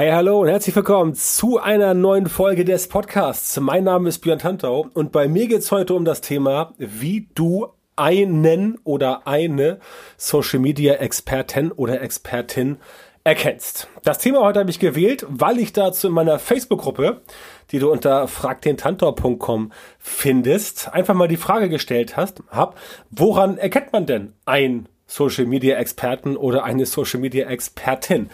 Hey, 0.00 0.12
hallo 0.12 0.42
und 0.42 0.46
herzlich 0.46 0.76
willkommen 0.76 1.16
zu 1.16 1.58
einer 1.58 1.92
neuen 1.92 2.28
Folge 2.28 2.64
des 2.64 2.86
Podcasts. 2.86 3.58
Mein 3.58 3.82
Name 3.82 4.08
ist 4.08 4.20
Björn 4.20 4.38
Tantau 4.38 4.86
und 4.94 5.10
bei 5.10 5.26
mir 5.26 5.48
geht's 5.48 5.72
heute 5.72 5.94
um 5.94 6.04
das 6.04 6.20
Thema, 6.20 6.72
wie 6.78 7.28
du 7.34 7.66
einen 7.96 8.78
oder 8.84 9.26
eine 9.26 9.80
Social 10.16 10.60
Media 10.60 10.94
Expertin 10.94 11.72
oder 11.72 12.00
Expertin 12.00 12.76
erkennst. 13.24 13.88
Das 14.04 14.18
Thema 14.18 14.42
heute 14.42 14.60
habe 14.60 14.70
ich 14.70 14.78
gewählt, 14.78 15.26
weil 15.28 15.58
ich 15.58 15.72
dazu 15.72 16.06
in 16.06 16.12
meiner 16.12 16.38
Facebook-Gruppe, 16.38 17.22
die 17.72 17.80
du 17.80 17.90
unter 17.90 18.28
fragdentantor.com 18.28 19.72
findest, 19.98 20.94
einfach 20.94 21.14
mal 21.14 21.26
die 21.26 21.36
Frage 21.36 21.68
gestellt 21.68 22.16
hast, 22.16 22.44
hab, 22.50 22.78
woran 23.10 23.58
erkennt 23.58 23.92
man 23.92 24.06
denn 24.06 24.34
ein 24.44 24.88
Social 25.08 25.46
Media 25.46 25.76
Experten 25.76 26.36
oder 26.36 26.62
eine 26.62 26.86
Social 26.86 27.18
Media 27.18 27.48
Expertin? 27.48 28.30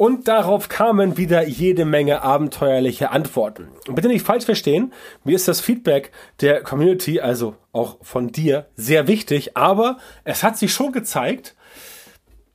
Und 0.00 0.28
darauf 0.28 0.70
kamen 0.70 1.18
wieder 1.18 1.46
jede 1.46 1.84
Menge 1.84 2.22
abenteuerliche 2.22 3.10
Antworten. 3.10 3.68
Und 3.86 3.96
bitte 3.96 4.08
nicht 4.08 4.24
falsch 4.24 4.46
verstehen, 4.46 4.94
mir 5.24 5.36
ist 5.36 5.46
das 5.46 5.60
Feedback 5.60 6.10
der 6.40 6.62
Community, 6.62 7.20
also 7.20 7.54
auch 7.72 7.98
von 8.00 8.32
dir, 8.32 8.64
sehr 8.76 9.08
wichtig, 9.08 9.58
aber 9.58 9.98
es 10.24 10.42
hat 10.42 10.56
sich 10.56 10.72
schon 10.72 10.92
gezeigt, 10.92 11.54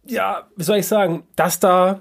ja, 0.08 0.48
wie 0.56 0.64
soll 0.64 0.78
ich 0.78 0.88
sagen, 0.88 1.28
dass 1.36 1.60
da 1.60 2.00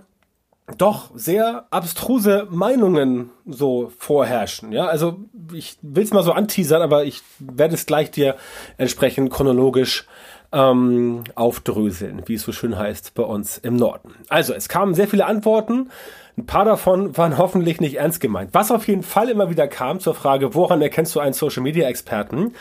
doch 0.79 1.11
sehr 1.15 1.67
abstruse 1.71 2.49
Meinungen 2.49 3.31
so 3.45 3.93
vorherrschen. 3.99 4.73
Ja, 4.73 4.87
also 4.87 5.19
ich 5.53 5.77
will 5.83 6.05
es 6.05 6.13
mal 6.15 6.23
so 6.23 6.33
anteasern, 6.33 6.81
aber 6.81 7.05
ich 7.05 7.21
werde 7.39 7.75
es 7.75 7.85
gleich 7.85 8.11
dir 8.11 8.37
entsprechend 8.79 9.31
chronologisch 9.31 10.07
ähm, 10.55 11.25
aufdröseln, 11.35 12.23
wie 12.27 12.35
es 12.35 12.43
so 12.43 12.53
schön 12.53 12.79
heißt 12.79 13.15
bei 13.15 13.25
uns 13.25 13.59
im 13.59 13.77
Norden. 13.77 14.15
Also, 14.29 14.55
es 14.55 14.69
kamen 14.69 14.95
sehr 14.95 15.09
viele 15.09 15.27
Antworten. 15.27 15.91
Ein 16.39 16.47
paar 16.47 16.65
davon 16.65 17.17
waren 17.17 17.37
hoffentlich 17.39 17.81
nicht 17.81 17.97
ernst 17.97 18.21
gemeint. 18.21 18.51
Was 18.53 18.71
auf 18.71 18.87
jeden 18.87 19.03
Fall 19.03 19.29
immer 19.29 19.51
wieder 19.51 19.69
kam 19.69 20.01
zur 20.01 20.15
Frage, 20.15 20.55
woran 20.55 20.81
erkennst 20.81 21.15
du 21.15 21.21
einen 21.21 21.35
Social 21.35 21.63
Media 21.63 21.89
Experten? 21.89 22.55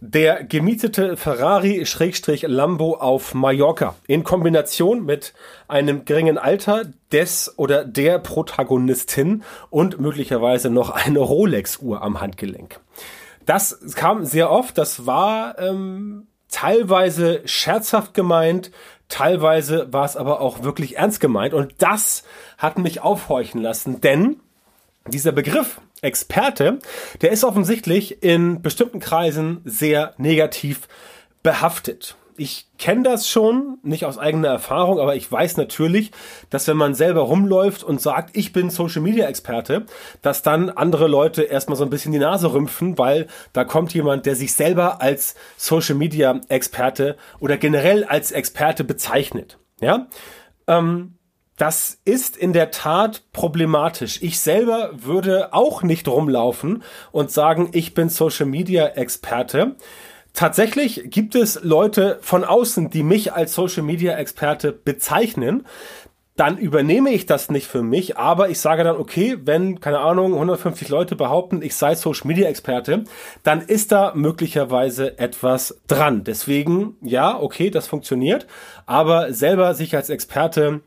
Der 0.00 0.44
gemietete 0.44 1.16
Ferrari-Lambo 1.16 2.96
auf 2.96 3.32
Mallorca 3.32 3.94
in 4.06 4.24
Kombination 4.24 5.06
mit 5.06 5.32
einem 5.68 6.04
geringen 6.04 6.36
Alter 6.36 6.82
des 7.12 7.54
oder 7.56 7.84
der 7.84 8.18
Protagonistin 8.18 9.42
und 9.70 9.98
möglicherweise 9.98 10.68
noch 10.68 10.90
eine 10.90 11.20
Rolex-Uhr 11.20 12.02
am 12.02 12.20
Handgelenk. 12.20 12.78
Das 13.46 13.94
kam 13.94 14.26
sehr 14.26 14.50
oft. 14.50 14.76
Das 14.76 15.06
war 15.06 15.58
ähm, 15.58 16.26
teilweise 16.50 17.42
scherzhaft 17.44 18.14
gemeint, 18.14 18.70
teilweise 19.08 19.92
war 19.92 20.04
es 20.04 20.16
aber 20.16 20.40
auch 20.40 20.62
wirklich 20.62 20.96
ernst 20.96 21.20
gemeint. 21.20 21.54
Und 21.54 21.74
das 21.78 22.24
hat 22.58 22.78
mich 22.78 23.00
aufhorchen 23.00 23.62
lassen, 23.62 24.00
denn 24.00 24.40
dieser 25.08 25.32
Begriff 25.32 25.80
Experte, 26.02 26.78
der 27.22 27.30
ist 27.30 27.44
offensichtlich 27.44 28.22
in 28.22 28.60
bestimmten 28.60 29.00
Kreisen 29.00 29.60
sehr 29.64 30.14
negativ 30.18 30.88
behaftet 31.42 32.16
ich 32.38 32.68
kenne 32.78 33.02
das 33.02 33.28
schon, 33.28 33.78
nicht 33.82 34.04
aus 34.04 34.18
eigener 34.18 34.48
Erfahrung, 34.48 35.00
aber 35.00 35.16
ich 35.16 35.30
weiß 35.30 35.56
natürlich, 35.56 36.10
dass 36.50 36.68
wenn 36.68 36.76
man 36.76 36.94
selber 36.94 37.22
rumläuft 37.22 37.82
und 37.82 38.00
sagt, 38.00 38.36
ich 38.36 38.52
bin 38.52 38.70
Social 38.70 39.02
Media 39.02 39.26
Experte, 39.26 39.86
dass 40.22 40.42
dann 40.42 40.70
andere 40.70 41.08
Leute 41.08 41.42
erstmal 41.42 41.76
so 41.76 41.84
ein 41.84 41.90
bisschen 41.90 42.12
die 42.12 42.18
Nase 42.18 42.52
rümpfen, 42.52 42.98
weil 42.98 43.26
da 43.52 43.64
kommt 43.64 43.94
jemand, 43.94 44.26
der 44.26 44.36
sich 44.36 44.54
selber 44.54 45.00
als 45.00 45.34
Social 45.56 45.94
Media 45.94 46.40
Experte 46.48 47.16
oder 47.40 47.56
generell 47.56 48.04
als 48.04 48.32
Experte 48.32 48.84
bezeichnet. 48.84 49.58
Ja, 49.80 50.06
ähm, 50.66 51.16
das 51.56 51.98
ist 52.04 52.36
in 52.36 52.52
der 52.52 52.70
Tat 52.70 53.22
problematisch. 53.32 54.22
Ich 54.22 54.40
selber 54.40 54.90
würde 54.92 55.54
auch 55.54 55.82
nicht 55.82 56.06
rumlaufen 56.06 56.82
und 57.12 57.30
sagen, 57.30 57.70
ich 57.72 57.94
bin 57.94 58.10
Social 58.10 58.46
Media 58.46 58.86
Experte 58.88 59.76
Tatsächlich 60.36 61.04
gibt 61.06 61.34
es 61.34 61.62
Leute 61.62 62.18
von 62.20 62.44
außen, 62.44 62.90
die 62.90 63.02
mich 63.02 63.32
als 63.32 63.54
Social 63.54 63.82
Media 63.82 64.18
Experte 64.18 64.70
bezeichnen. 64.70 65.66
Dann 66.36 66.58
übernehme 66.58 67.08
ich 67.08 67.24
das 67.24 67.50
nicht 67.50 67.66
für 67.66 67.82
mich, 67.82 68.18
aber 68.18 68.50
ich 68.50 68.60
sage 68.60 68.84
dann, 68.84 68.98
okay, 68.98 69.38
wenn, 69.42 69.80
keine 69.80 70.00
Ahnung, 70.00 70.34
150 70.34 70.90
Leute 70.90 71.16
behaupten, 71.16 71.62
ich 71.62 71.74
sei 71.74 71.94
Social 71.94 72.26
Media 72.26 72.50
Experte, 72.50 73.04
dann 73.44 73.62
ist 73.62 73.92
da 73.92 74.12
möglicherweise 74.14 75.18
etwas 75.18 75.80
dran. 75.86 76.22
Deswegen, 76.22 76.96
ja, 77.00 77.40
okay, 77.40 77.70
das 77.70 77.86
funktioniert, 77.86 78.46
aber 78.84 79.32
selber 79.32 79.72
sich 79.72 79.96
als 79.96 80.10
Experte 80.10 80.82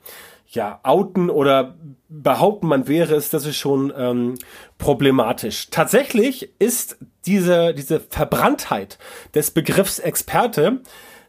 ja, 0.51 0.79
outen 0.83 1.29
oder 1.29 1.75
behaupten, 2.07 2.67
man 2.67 2.87
wäre 2.87 3.15
es, 3.15 3.29
das 3.29 3.45
ist 3.45 3.57
schon 3.57 3.93
ähm, 3.95 4.35
problematisch. 4.77 5.69
Tatsächlich 5.69 6.53
ist 6.59 6.97
diese, 7.25 7.73
diese 7.73 7.99
Verbranntheit 7.99 8.97
des 9.35 9.51
Begriffs 9.51 9.99
Experte 9.99 10.81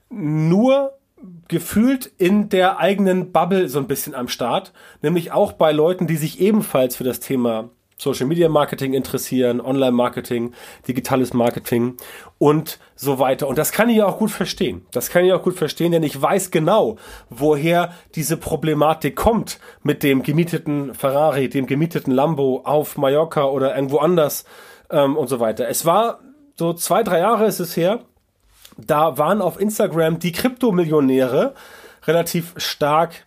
nur 0.09 0.99
gefühlt 1.49 2.11
in 2.17 2.49
der 2.49 2.79
eigenen 2.79 3.31
Bubble 3.31 3.69
so 3.69 3.79
ein 3.79 3.87
bisschen 3.87 4.15
am 4.15 4.29
Start, 4.29 4.73
nämlich 5.03 5.33
auch 5.33 5.53
bei 5.53 5.73
Leuten, 5.73 6.07
die 6.07 6.17
sich 6.17 6.41
ebenfalls 6.41 6.97
für 6.97 7.05
das 7.05 7.21
Thema 7.21 7.71
Social 8.01 8.27
Media 8.27 8.49
Marketing 8.49 8.95
interessieren, 8.95 9.61
Online 9.61 9.93
Marketing, 9.93 10.55
digitales 10.89 11.35
Marketing 11.35 11.99
und 12.39 12.79
so 12.97 13.19
weiter. 13.19 13.47
Und 13.47 13.59
das 13.59 13.73
kann 13.73 13.91
ich 13.91 14.03
auch 14.03 14.19
gut 14.19 14.31
verstehen. 14.31 14.87
Das 14.91 15.11
kann 15.11 15.27
ich 15.27 15.33
auch 15.35 15.43
gut 15.43 15.57
verstehen, 15.57 15.93
denn 15.93 16.03
ich 16.03 16.21
weiß 16.21 16.51
genau, 16.51 16.97
woher 17.29 17.93
diese 18.15 18.39
Problematik 18.39 19.17
kommt 19.17 19.61
mit 19.83 20.03
dem 20.03 20.23
gemieteten 20.23 20.95
Ferrari, 20.95 21.51
dem 21.51 21.67
gemieteten 21.67 22.15
Lambo 22.15 22.63
auf 22.65 22.97
Mallorca 22.97 23.45
oder 23.45 23.75
irgendwo 23.77 23.99
anders 23.99 24.47
ähm, 24.91 25.19
und 25.19 25.29
so 25.29 25.39
weiter. 25.39 25.69
Es 25.69 25.85
war 25.85 26.21
so 26.59 26.73
zwei, 26.73 27.03
drei 27.03 27.19
Jahre 27.19 27.45
ist 27.45 27.61
es 27.61 27.77
her. 27.77 28.01
Da 28.79 29.19
waren 29.19 29.43
auf 29.43 29.61
Instagram 29.61 30.21
die 30.21 30.33
Kryptomillionäre 30.33 31.55
relativ 32.07 32.55
stark, 32.57 33.27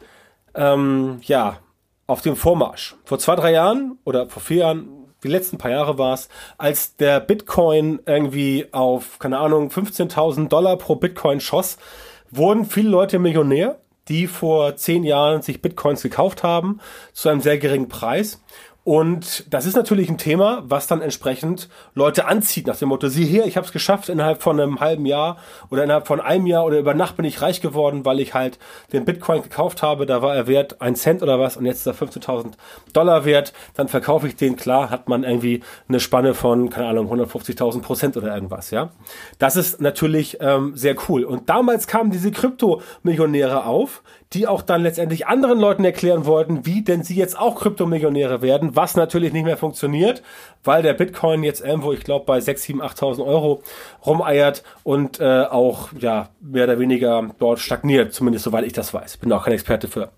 ähm, 0.55 1.19
ja, 1.21 1.59
auf 2.07 2.21
dem 2.21 2.35
Vormarsch. 2.35 2.95
Vor 3.05 3.19
zwei, 3.19 3.35
drei 3.35 3.51
Jahren 3.51 3.97
oder 4.03 4.29
vor 4.29 4.41
vier 4.41 4.57
Jahren, 4.57 4.87
die 5.23 5.29
letzten 5.29 5.57
paar 5.57 5.71
Jahre 5.71 5.97
war 5.97 6.13
es, 6.13 6.29
als 6.57 6.97
der 6.97 7.19
Bitcoin 7.19 7.99
irgendwie 8.05 8.67
auf, 8.71 9.19
keine 9.19 9.37
Ahnung, 9.37 9.69
15.000 9.69 10.49
Dollar 10.49 10.77
pro 10.77 10.95
Bitcoin 10.95 11.39
schoss, 11.39 11.77
wurden 12.29 12.65
viele 12.65 12.89
Leute 12.89 13.19
Millionär, 13.19 13.79
die 14.09 14.27
vor 14.27 14.75
zehn 14.75 15.03
Jahren 15.03 15.41
sich 15.41 15.61
Bitcoins 15.61 16.01
gekauft 16.01 16.43
haben, 16.43 16.79
zu 17.13 17.29
einem 17.29 17.41
sehr 17.41 17.57
geringen 17.57 17.87
Preis. 17.87 18.41
Und 18.83 19.45
das 19.53 19.65
ist 19.65 19.77
natürlich 19.77 20.09
ein 20.09 20.17
Thema, 20.17 20.63
was 20.65 20.87
dann 20.87 21.01
entsprechend 21.01 21.69
Leute 21.93 22.25
anzieht, 22.25 22.67
nach 22.67 22.75
dem 22.75 22.89
Motto, 22.89 23.07
sieh 23.07 23.25
hier, 23.25 23.45
ich 23.45 23.55
habe 23.55 23.65
es 23.65 23.71
geschafft 23.71 24.09
innerhalb 24.09 24.43
von 24.43 24.59
einem 24.59 24.81
halben 24.81 25.05
Jahr 25.05 25.37
oder 25.69 25.85
innerhalb 25.85 26.05
von 26.05 26.19
einem 26.19 26.47
Jahr 26.47 26.65
oder 26.65 26.79
über 26.79 26.93
Nacht 26.93 27.15
bin 27.15 27.23
ich 27.23 27.41
reich 27.41 27.61
geworden, 27.61 28.03
weil 28.03 28.19
ich 28.19 28.33
halt 28.33 28.59
den 28.91 29.05
Bitcoin 29.05 29.41
gekauft 29.41 29.83
habe, 29.83 30.05
da 30.05 30.21
war 30.21 30.35
er 30.35 30.47
wert 30.47 30.81
ein 30.81 30.95
Cent 30.97 31.23
oder 31.23 31.39
was 31.39 31.55
und 31.55 31.65
jetzt 31.65 31.85
ist 31.85 31.87
er 31.87 31.95
15.000 31.95 32.53
Dollar 32.91 33.23
wert, 33.23 33.53
dann 33.73 33.87
verkaufe 33.87 34.27
ich 34.27 34.35
den, 34.35 34.57
klar 34.57 34.89
hat 34.89 35.07
man 35.07 35.23
irgendwie 35.23 35.63
eine 35.87 36.01
Spanne 36.01 36.33
von, 36.33 36.69
keine 36.69 36.87
Ahnung, 36.87 37.09
150.000 37.09 37.81
Prozent 37.81 38.17
oder 38.17 38.35
irgendwas, 38.35 38.71
ja. 38.71 38.89
Das 39.39 39.55
ist 39.55 39.79
natürlich 39.79 40.39
ähm, 40.41 40.75
sehr 40.75 40.95
cool. 41.07 41.23
Und 41.23 41.47
damals 41.47 41.87
kamen 41.87 42.11
diese 42.11 42.31
Krypto-Millionäre 42.31 43.65
auf, 43.65 44.03
die 44.33 44.47
auch 44.47 44.61
dann 44.61 44.81
letztendlich 44.81 45.27
anderen 45.27 45.59
Leuten 45.59 45.85
erklären 45.85 46.25
wollten, 46.25 46.65
wie 46.65 46.81
denn 46.81 47.03
sie 47.03 47.15
jetzt 47.15 47.37
auch 47.37 47.55
Kryptomillionäre 47.55 48.41
werden, 48.41 48.75
was 48.75 48.95
natürlich 48.95 49.33
nicht 49.33 49.45
mehr 49.45 49.57
funktioniert, 49.57 50.23
weil 50.63 50.81
der 50.81 50.93
Bitcoin 50.93 51.43
jetzt 51.43 51.61
irgendwo, 51.61 51.93
ich 51.93 52.03
glaube, 52.03 52.25
bei 52.25 52.39
6, 52.39 52.63
7, 52.63 52.81
8.000 52.81 53.25
Euro 53.25 53.61
rumeiert 54.05 54.63
und 54.83 55.19
äh, 55.19 55.43
auch 55.43 55.89
ja 55.99 56.29
mehr 56.41 56.65
oder 56.65 56.79
weniger 56.79 57.29
dort 57.39 57.59
stagniert, 57.59 58.13
zumindest 58.13 58.45
soweit 58.45 58.65
ich 58.65 58.73
das 58.73 58.93
weiß. 58.93 59.17
Bin 59.17 59.31
auch 59.31 59.45
kein 59.45 59.53
Experte 59.53 59.87
für, 59.87 60.09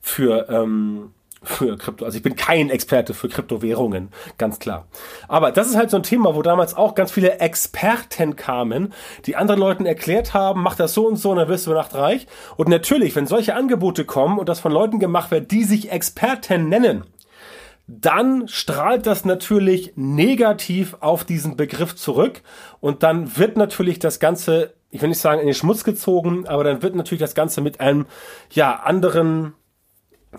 für 0.00 0.48
ähm, 0.48 1.12
für 1.42 1.76
Krypto. 1.76 2.04
Also 2.04 2.16
ich 2.16 2.22
bin 2.22 2.36
kein 2.36 2.70
Experte 2.70 3.14
für 3.14 3.28
Kryptowährungen, 3.28 4.10
ganz 4.38 4.58
klar. 4.58 4.86
Aber 5.28 5.50
das 5.52 5.68
ist 5.68 5.76
halt 5.76 5.90
so 5.90 5.96
ein 5.96 6.02
Thema, 6.02 6.34
wo 6.34 6.42
damals 6.42 6.74
auch 6.74 6.94
ganz 6.94 7.10
viele 7.10 7.40
Experten 7.40 8.36
kamen, 8.36 8.92
die 9.26 9.36
anderen 9.36 9.60
Leuten 9.60 9.86
erklärt 9.86 10.34
haben, 10.34 10.62
mach 10.62 10.76
das 10.76 10.94
so 10.94 11.06
und 11.06 11.16
so 11.16 11.30
und 11.30 11.38
dann 11.38 11.48
wirst 11.48 11.66
du 11.66 11.72
Nacht 11.72 11.94
reich. 11.94 12.26
Und 12.56 12.68
natürlich, 12.68 13.16
wenn 13.16 13.26
solche 13.26 13.54
Angebote 13.54 14.04
kommen 14.04 14.38
und 14.38 14.48
das 14.48 14.60
von 14.60 14.72
Leuten 14.72 14.98
gemacht 14.98 15.30
wird, 15.30 15.50
die 15.50 15.64
sich 15.64 15.90
Experten 15.90 16.68
nennen, 16.68 17.04
dann 17.88 18.46
strahlt 18.48 19.06
das 19.06 19.24
natürlich 19.24 19.92
negativ 19.96 20.96
auf 21.00 21.24
diesen 21.24 21.56
Begriff 21.56 21.96
zurück 21.96 22.42
und 22.80 23.02
dann 23.02 23.36
wird 23.36 23.56
natürlich 23.56 23.98
das 23.98 24.20
Ganze, 24.20 24.74
ich 24.90 25.02
will 25.02 25.08
nicht 25.08 25.20
sagen 25.20 25.40
in 25.40 25.46
den 25.46 25.54
Schmutz 25.54 25.82
gezogen, 25.82 26.46
aber 26.46 26.64
dann 26.64 26.82
wird 26.82 26.94
natürlich 26.94 27.20
das 27.20 27.34
Ganze 27.34 27.60
mit 27.60 27.80
einem, 27.80 28.06
ja, 28.50 28.76
anderen 28.76 29.54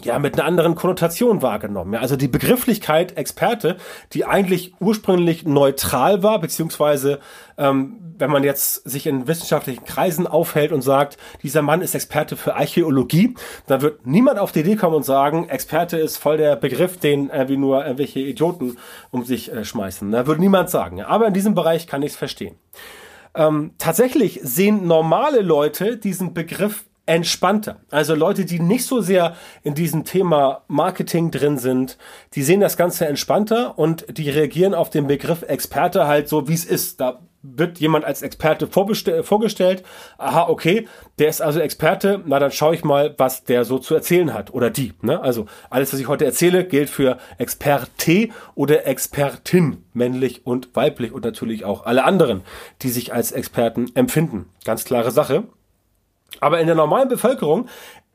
ja, 0.01 0.17
mit 0.19 0.33
einer 0.33 0.45
anderen 0.45 0.75
Konnotation 0.75 1.41
wahrgenommen. 1.41 1.93
Ja, 1.93 1.99
also 1.99 2.15
die 2.15 2.27
Begrifflichkeit 2.27 3.15
Experte, 3.17 3.77
die 4.13 4.25
eigentlich 4.25 4.73
ursprünglich 4.79 5.45
neutral 5.45 6.23
war, 6.23 6.39
beziehungsweise 6.39 7.19
ähm, 7.57 7.99
wenn 8.17 8.31
man 8.31 8.43
jetzt 8.43 8.87
sich 8.89 9.05
in 9.07 9.27
wissenschaftlichen 9.27 9.85
Kreisen 9.85 10.27
aufhält 10.27 10.71
und 10.71 10.81
sagt, 10.81 11.17
dieser 11.41 11.61
Mann 11.61 11.81
ist 11.81 11.95
Experte 11.95 12.35
für 12.37 12.55
Archäologie, 12.55 13.35
dann 13.67 13.81
wird 13.81 14.05
niemand 14.05 14.39
auf 14.39 14.51
die 14.51 14.61
Idee 14.61 14.75
kommen 14.75 14.95
und 14.95 15.03
sagen, 15.03 15.49
Experte 15.49 15.97
ist 15.97 16.17
voll 16.17 16.37
der 16.37 16.55
Begriff, 16.55 16.97
den 16.97 17.29
äh, 17.29 17.47
wie 17.49 17.57
nur 17.57 17.83
irgendwelche 17.83 18.19
Idioten 18.19 18.77
um 19.11 19.23
sich 19.23 19.51
äh, 19.51 19.63
schmeißen. 19.65 20.11
Da 20.11 20.25
würde 20.25 20.41
niemand 20.41 20.69
sagen. 20.69 20.97
Ja, 20.97 21.07
aber 21.07 21.27
in 21.27 21.33
diesem 21.33 21.53
Bereich 21.53 21.87
kann 21.87 22.01
ich 22.01 22.13
es 22.13 22.17
verstehen. 22.17 22.55
Ähm, 23.35 23.71
tatsächlich 23.77 24.39
sehen 24.43 24.87
normale 24.87 25.41
Leute 25.41 25.97
diesen 25.97 26.33
Begriff 26.33 26.85
entspannter. 27.05 27.77
Also 27.91 28.15
Leute, 28.15 28.45
die 28.45 28.59
nicht 28.59 28.85
so 28.85 29.01
sehr 29.01 29.35
in 29.63 29.75
diesem 29.75 30.05
Thema 30.05 30.63
Marketing 30.67 31.31
drin 31.31 31.57
sind, 31.57 31.97
die 32.33 32.43
sehen 32.43 32.61
das 32.61 32.77
Ganze 32.77 33.05
entspannter 33.07 33.77
und 33.77 34.17
die 34.17 34.29
reagieren 34.29 34.73
auf 34.73 34.89
den 34.89 35.07
Begriff 35.07 35.43
Experte 35.43 36.07
halt 36.07 36.29
so, 36.29 36.47
wie 36.47 36.53
es 36.53 36.65
ist. 36.65 37.01
Da 37.01 37.19
wird 37.43 37.79
jemand 37.79 38.05
als 38.05 38.21
Experte 38.21 38.67
vorgestellt. 38.67 39.83
Aha, 40.17 40.47
okay, 40.47 40.87
der 41.19 41.27
ist 41.27 41.41
also 41.41 41.59
Experte. 41.59 42.21
Na, 42.25 42.39
dann 42.39 42.51
schaue 42.51 42.73
ich 42.73 42.85
mal, 42.85 43.13
was 43.17 43.43
der 43.43 43.65
so 43.65 43.79
zu 43.79 43.93
erzählen 43.93 44.33
hat 44.33 44.53
oder 44.53 44.69
die. 44.69 44.93
Ne? 45.01 45.21
Also 45.21 45.45
alles, 45.69 45.91
was 45.91 45.99
ich 45.99 46.07
heute 46.07 46.23
erzähle, 46.25 46.63
gilt 46.63 46.89
für 46.89 47.17
Experte 47.37 48.29
oder 48.55 48.87
Expertin, 48.87 49.83
männlich 49.93 50.47
und 50.47 50.73
weiblich 50.73 51.11
und 51.11 51.25
natürlich 51.25 51.65
auch 51.65 51.85
alle 51.85 52.05
anderen, 52.05 52.41
die 52.81 52.89
sich 52.89 53.13
als 53.13 53.33
Experten 53.33 53.91
empfinden. 53.93 54.45
Ganz 54.63 54.85
klare 54.85 55.11
Sache. 55.11 55.43
Aber 56.39 56.59
in 56.59 56.67
der 56.67 56.75
normalen 56.75 57.09
Bevölkerung 57.09 57.67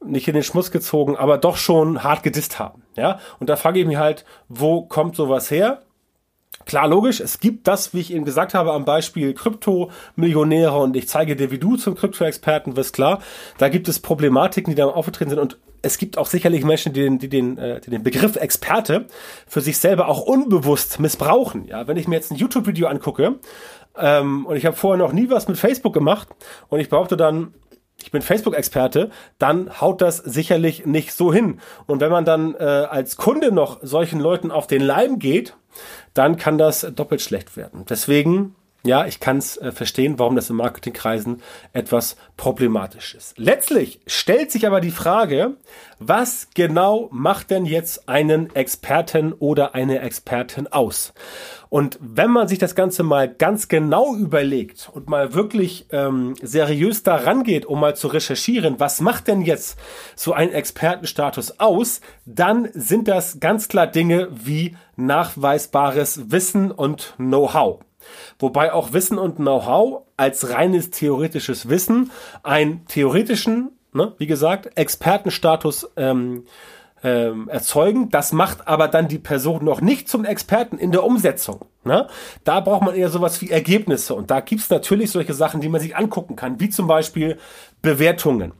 nicht 0.04 0.28
in 0.28 0.34
den 0.34 0.42
Schmutz 0.42 0.70
gezogen, 0.70 1.16
aber 1.16 1.38
doch 1.38 1.56
schon 1.56 2.02
hart 2.02 2.22
gedisst 2.22 2.58
haben. 2.58 2.82
Ja, 2.96 3.20
und 3.38 3.48
da 3.48 3.56
frage 3.56 3.80
ich 3.80 3.86
mich 3.86 3.96
halt, 3.96 4.24
wo 4.48 4.82
kommt 4.82 5.16
sowas 5.16 5.50
her? 5.50 5.82
Klar, 6.64 6.88
logisch, 6.88 7.20
es 7.20 7.40
gibt 7.40 7.68
das, 7.68 7.94
wie 7.94 8.00
ich 8.00 8.12
eben 8.12 8.24
gesagt 8.24 8.54
habe, 8.54 8.72
am 8.72 8.84
Beispiel 8.84 9.34
Krypto-Millionäre 9.34 10.78
und 10.78 10.96
ich 10.96 11.08
zeige 11.08 11.36
dir, 11.36 11.50
wie 11.50 11.58
du 11.58 11.76
zum 11.76 11.94
Krypto-Experten 11.94 12.76
wirst, 12.76 12.94
klar. 12.94 13.20
Da 13.58 13.68
gibt 13.68 13.88
es 13.88 13.98
Problematiken, 13.98 14.70
die 14.70 14.76
da 14.76 14.86
aufgetreten 14.86 15.30
sind 15.30 15.38
und 15.38 15.58
es 15.82 15.98
gibt 15.98 16.16
auch 16.16 16.26
sicherlich 16.26 16.64
Menschen, 16.64 16.92
die 16.92 17.00
den, 17.00 17.18
die 17.18 17.28
den, 17.28 17.58
äh, 17.58 17.80
die 17.80 17.90
den 17.90 18.02
Begriff 18.02 18.36
Experte 18.36 19.06
für 19.46 19.60
sich 19.60 19.78
selber 19.78 20.08
auch 20.08 20.22
unbewusst 20.22 21.00
missbrauchen. 21.00 21.66
Ja, 21.66 21.88
wenn 21.88 21.96
ich 21.96 22.06
mir 22.06 22.14
jetzt 22.14 22.30
ein 22.30 22.36
YouTube-Video 22.36 22.86
angucke 22.86 23.40
ähm, 23.98 24.46
und 24.46 24.56
ich 24.56 24.64
habe 24.64 24.76
vorher 24.76 25.04
noch 25.04 25.12
nie 25.12 25.28
was 25.28 25.48
mit 25.48 25.58
Facebook 25.58 25.92
gemacht 25.92 26.28
und 26.68 26.78
ich 26.78 26.88
behaupte 26.88 27.16
dann, 27.16 27.52
ich 28.02 28.10
bin 28.10 28.22
Facebook-Experte, 28.22 29.10
dann 29.38 29.80
haut 29.80 30.00
das 30.02 30.18
sicherlich 30.18 30.86
nicht 30.86 31.12
so 31.12 31.32
hin. 31.32 31.60
Und 31.86 32.00
wenn 32.00 32.10
man 32.10 32.24
dann 32.24 32.54
äh, 32.54 32.62
als 32.62 33.16
Kunde 33.16 33.52
noch 33.52 33.78
solchen 33.82 34.20
Leuten 34.20 34.50
auf 34.50 34.66
den 34.66 34.82
Leim 34.82 35.18
geht, 35.18 35.56
dann 36.14 36.36
kann 36.36 36.58
das 36.58 36.86
doppelt 36.94 37.22
schlecht 37.22 37.56
werden. 37.56 37.84
Deswegen 37.88 38.54
ja, 38.84 39.06
ich 39.06 39.20
kann 39.20 39.38
es 39.38 39.56
äh, 39.58 39.70
verstehen, 39.70 40.18
warum 40.18 40.34
das 40.34 40.50
in 40.50 40.56
Marketingkreisen 40.56 41.40
etwas 41.72 42.16
problematisch 42.36 43.14
ist. 43.14 43.38
Letztlich 43.38 44.00
stellt 44.06 44.50
sich 44.50 44.66
aber 44.66 44.80
die 44.80 44.90
Frage, 44.90 45.56
was 46.00 46.48
genau 46.54 47.08
macht 47.12 47.50
denn 47.50 47.64
jetzt 47.64 48.08
einen 48.08 48.54
Experten 48.56 49.32
oder 49.34 49.76
eine 49.76 50.00
Expertin 50.00 50.66
aus? 50.66 51.14
Und 51.68 51.98
wenn 52.02 52.30
man 52.30 52.48
sich 52.48 52.58
das 52.58 52.74
Ganze 52.74 53.04
mal 53.04 53.32
ganz 53.32 53.68
genau 53.68 54.16
überlegt 54.16 54.90
und 54.92 55.08
mal 55.08 55.32
wirklich 55.32 55.86
ähm, 55.90 56.34
seriös 56.42 57.04
daran 57.04 57.44
geht, 57.44 57.64
um 57.64 57.80
mal 57.80 57.94
zu 57.96 58.08
recherchieren, 58.08 58.80
was 58.80 59.00
macht 59.00 59.28
denn 59.28 59.42
jetzt 59.42 59.78
so 60.16 60.32
ein 60.32 60.52
Expertenstatus 60.52 61.60
aus, 61.60 62.00
dann 62.26 62.68
sind 62.74 63.06
das 63.06 63.38
ganz 63.38 63.68
klar 63.68 63.86
Dinge 63.86 64.28
wie 64.32 64.76
nachweisbares 64.96 66.30
Wissen 66.32 66.72
und 66.72 67.14
Know-how. 67.16 67.80
Wobei 68.38 68.72
auch 68.72 68.92
Wissen 68.92 69.18
und 69.18 69.36
Know-how 69.36 70.02
als 70.16 70.50
reines 70.50 70.90
theoretisches 70.90 71.68
Wissen 71.68 72.10
einen 72.42 72.86
theoretischen, 72.86 73.70
ne, 73.92 74.14
wie 74.18 74.26
gesagt, 74.26 74.76
Expertenstatus 74.76 75.90
ähm, 75.96 76.44
ähm, 77.02 77.48
erzeugen. 77.48 78.10
Das 78.10 78.32
macht 78.32 78.68
aber 78.68 78.88
dann 78.88 79.08
die 79.08 79.18
Person 79.18 79.64
noch 79.64 79.80
nicht 79.80 80.08
zum 80.08 80.24
Experten 80.24 80.78
in 80.78 80.92
der 80.92 81.04
Umsetzung. 81.04 81.64
Ne? 81.84 82.06
Da 82.44 82.60
braucht 82.60 82.82
man 82.82 82.94
eher 82.94 83.08
sowas 83.08 83.40
wie 83.40 83.50
Ergebnisse. 83.50 84.14
Und 84.14 84.30
da 84.30 84.40
gibt's 84.40 84.70
natürlich 84.70 85.10
solche 85.10 85.34
Sachen, 85.34 85.60
die 85.60 85.68
man 85.68 85.80
sich 85.80 85.96
angucken 85.96 86.36
kann, 86.36 86.60
wie 86.60 86.70
zum 86.70 86.86
Beispiel 86.86 87.38
Bewertungen. 87.80 88.52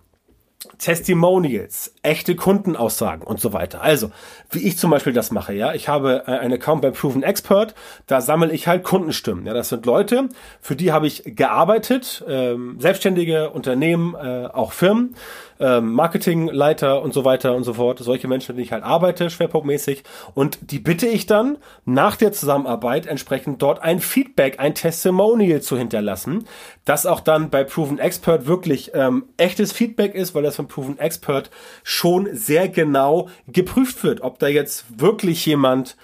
Testimonials, 0.78 1.94
echte 2.02 2.36
Kundenaussagen 2.36 3.26
und 3.26 3.40
so 3.40 3.52
weiter. 3.52 3.82
Also, 3.82 4.10
wie 4.50 4.60
ich 4.60 4.78
zum 4.78 4.90
Beispiel 4.90 5.12
das 5.12 5.30
mache, 5.30 5.52
ja, 5.52 5.74
ich 5.74 5.88
habe 5.88 6.24
äh, 6.26 6.30
einen 6.30 6.54
Account 6.54 6.82
bei 6.82 6.90
Proven 6.90 7.22
Expert, 7.22 7.74
da 8.06 8.20
sammle 8.20 8.52
ich 8.52 8.68
halt 8.68 8.84
Kundenstimmen. 8.84 9.46
Ja, 9.46 9.54
das 9.54 9.70
sind 9.70 9.86
Leute, 9.86 10.28
für 10.60 10.76
die 10.76 10.92
habe 10.92 11.06
ich 11.06 11.22
gearbeitet, 11.24 12.24
ähm, 12.28 12.76
selbstständige 12.78 13.50
Unternehmen, 13.50 14.14
äh, 14.14 14.48
auch 14.52 14.72
Firmen, 14.72 15.16
ähm, 15.62 15.92
Marketingleiter 15.92 17.00
und 17.00 17.14
so 17.14 17.24
weiter 17.24 17.54
und 17.54 17.64
so 17.64 17.74
fort. 17.74 18.00
Solche 18.00 18.28
Menschen, 18.28 18.52
mit 18.52 18.58
denen 18.58 18.66
ich 18.66 18.72
halt 18.72 18.84
arbeite, 18.84 19.30
schwerpunktmäßig. 19.30 20.02
Und 20.34 20.58
die 20.72 20.80
bitte 20.80 21.06
ich 21.06 21.26
dann 21.26 21.58
nach 21.84 22.16
der 22.16 22.32
Zusammenarbeit 22.32 23.06
entsprechend 23.06 23.62
dort 23.62 23.80
ein 23.80 24.00
Feedback, 24.00 24.58
ein 24.58 24.74
Testimonial 24.74 25.62
zu 25.62 25.78
hinterlassen, 25.78 26.44
das 26.84 27.06
auch 27.06 27.20
dann 27.20 27.48
bei 27.48 27.64
Proven 27.64 27.98
Expert 27.98 28.46
wirklich 28.46 28.90
ähm, 28.94 29.24
echtes 29.36 29.72
Feedback 29.72 30.14
ist, 30.14 30.34
weil 30.34 30.42
das 30.42 30.56
von 30.56 30.66
Proven 30.66 30.98
Expert 30.98 31.50
schon 31.84 32.28
sehr 32.32 32.68
genau 32.68 33.28
geprüft 33.46 34.02
wird, 34.02 34.20
ob 34.22 34.40
da 34.40 34.48
jetzt 34.48 35.00
wirklich 35.00 35.46
jemand 35.46 35.96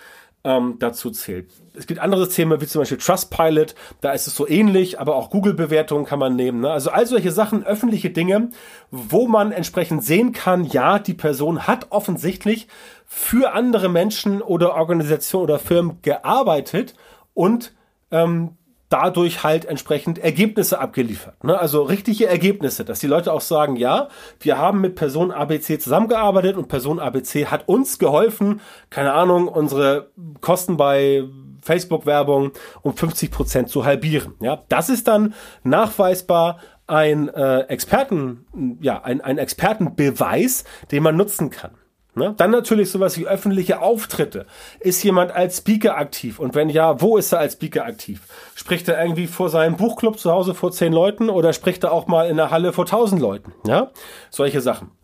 ähm, 0.49 0.77
dazu 0.79 1.11
zählt. 1.11 1.51
Es 1.75 1.87
gibt 1.87 2.01
andere 2.01 2.25
Systeme, 2.25 2.61
wie 2.61 2.67
zum 2.67 2.81
Beispiel 2.81 2.97
Trustpilot, 2.97 3.75
da 4.01 4.13
ist 4.13 4.27
es 4.27 4.35
so 4.35 4.49
ähnlich, 4.49 4.99
aber 4.99 5.15
auch 5.15 5.29
Google-Bewertungen 5.29 6.07
kann 6.07 6.19
man 6.19 6.37
nehmen. 6.37 6.61
Ne? 6.61 6.71
Also 6.71 6.91
all 6.91 7.07
solche 7.07 7.31
Sachen, 7.31 7.65
öffentliche 7.65 8.11
Dinge, 8.11 8.49
wo 8.91 9.29
man 9.29 9.53
entsprechend 9.53 10.03
sehen 10.03 10.33
kann, 10.33 10.65
ja, 10.65 10.99
die 10.99 11.15
Person 11.15 11.67
hat 11.67 11.89
offensichtlich 11.91 12.67
für 13.07 13.53
andere 13.53 13.91
Menschen 13.91 14.41
oder 14.41 14.75
Organisationen 14.75 15.45
oder 15.45 15.59
Firmen 15.59 16.01
gearbeitet 16.01 16.95
und 17.35 17.75
ähm, 18.11 18.57
dadurch 18.89 19.43
halt 19.43 19.65
entsprechend 19.65 20.19
Ergebnisse 20.19 20.81
abgeliefert. 20.81 21.43
Ne? 21.45 21.59
Also 21.59 21.83
richtige 21.83 22.27
Ergebnisse, 22.27 22.85
dass 22.85 23.01
die 23.01 23.07
Leute 23.07 23.33
auch 23.33 23.41
sagen, 23.41 23.77
ja, 23.77 24.09
wir 24.41 24.59
haben 24.59 24.81
mit 24.81 24.95
Person 24.95 25.31
ABC 25.31 25.79
zusammengearbeitet 25.79 26.57
und 26.57 26.69
Person 26.69 26.99
ABC 26.99 27.47
hat 27.47 27.69
uns 27.69 27.99
geholfen, 27.99 28.61
keine 28.91 29.13
Ahnung, 29.13 29.49
unsere 29.49 30.11
Kosten 30.41 30.77
bei 30.77 31.25
Facebook-Werbung 31.63 32.53
um 32.83 32.97
50 32.97 33.31
Prozent 33.31 33.69
zu 33.69 33.85
halbieren. 33.85 34.35
Ja, 34.41 34.63
das 34.69 34.89
ist 34.89 35.07
dann 35.09 35.35
nachweisbar 35.65 36.59
ein 36.87 37.29
äh, 37.29 37.61
Experten, 37.63 38.79
ja, 38.81 39.03
ein, 39.03 39.21
ein 39.21 39.37
Expertenbeweis, 39.37 40.65
den 40.91 41.03
man 41.03 41.17
nutzen 41.17 41.51
kann. 41.51 41.73
Ne? 42.19 42.35
Dann 42.37 42.51
natürlich 42.51 42.91
sowas 42.91 43.17
wie 43.17 43.27
öffentliche 43.27 43.81
Auftritte. 43.81 44.47
Ist 44.81 45.03
jemand 45.03 45.33
als 45.33 45.59
Speaker 45.59 45.97
aktiv? 45.97 46.39
Und 46.39 46.55
wenn 46.55 46.69
ja, 46.69 47.01
wo 47.01 47.17
ist 47.17 47.33
er 47.33 47.39
als 47.39 47.55
Speaker 47.55 47.87
aktiv? 47.87 48.21
Spricht 48.55 48.89
er 48.89 49.01
irgendwie 49.01 49.27
vor 49.27 49.49
seinem 49.49 49.77
Buchclub 49.77 50.19
zu 50.19 50.31
Hause 50.31 50.55
vor 50.55 50.73
zehn 50.73 50.93
Leuten 50.93 51.31
oder 51.31 51.53
spricht 51.53 51.85
er 51.85 51.93
auch 51.93 52.07
mal 52.07 52.29
in 52.29 52.37
der 52.37 52.51
Halle 52.51 52.73
vor 52.73 52.87
tausend 52.87 53.23
Leuten? 53.23 53.55
Ja, 53.67 53.91
solche 54.31 54.61
Sachen. 54.61 54.98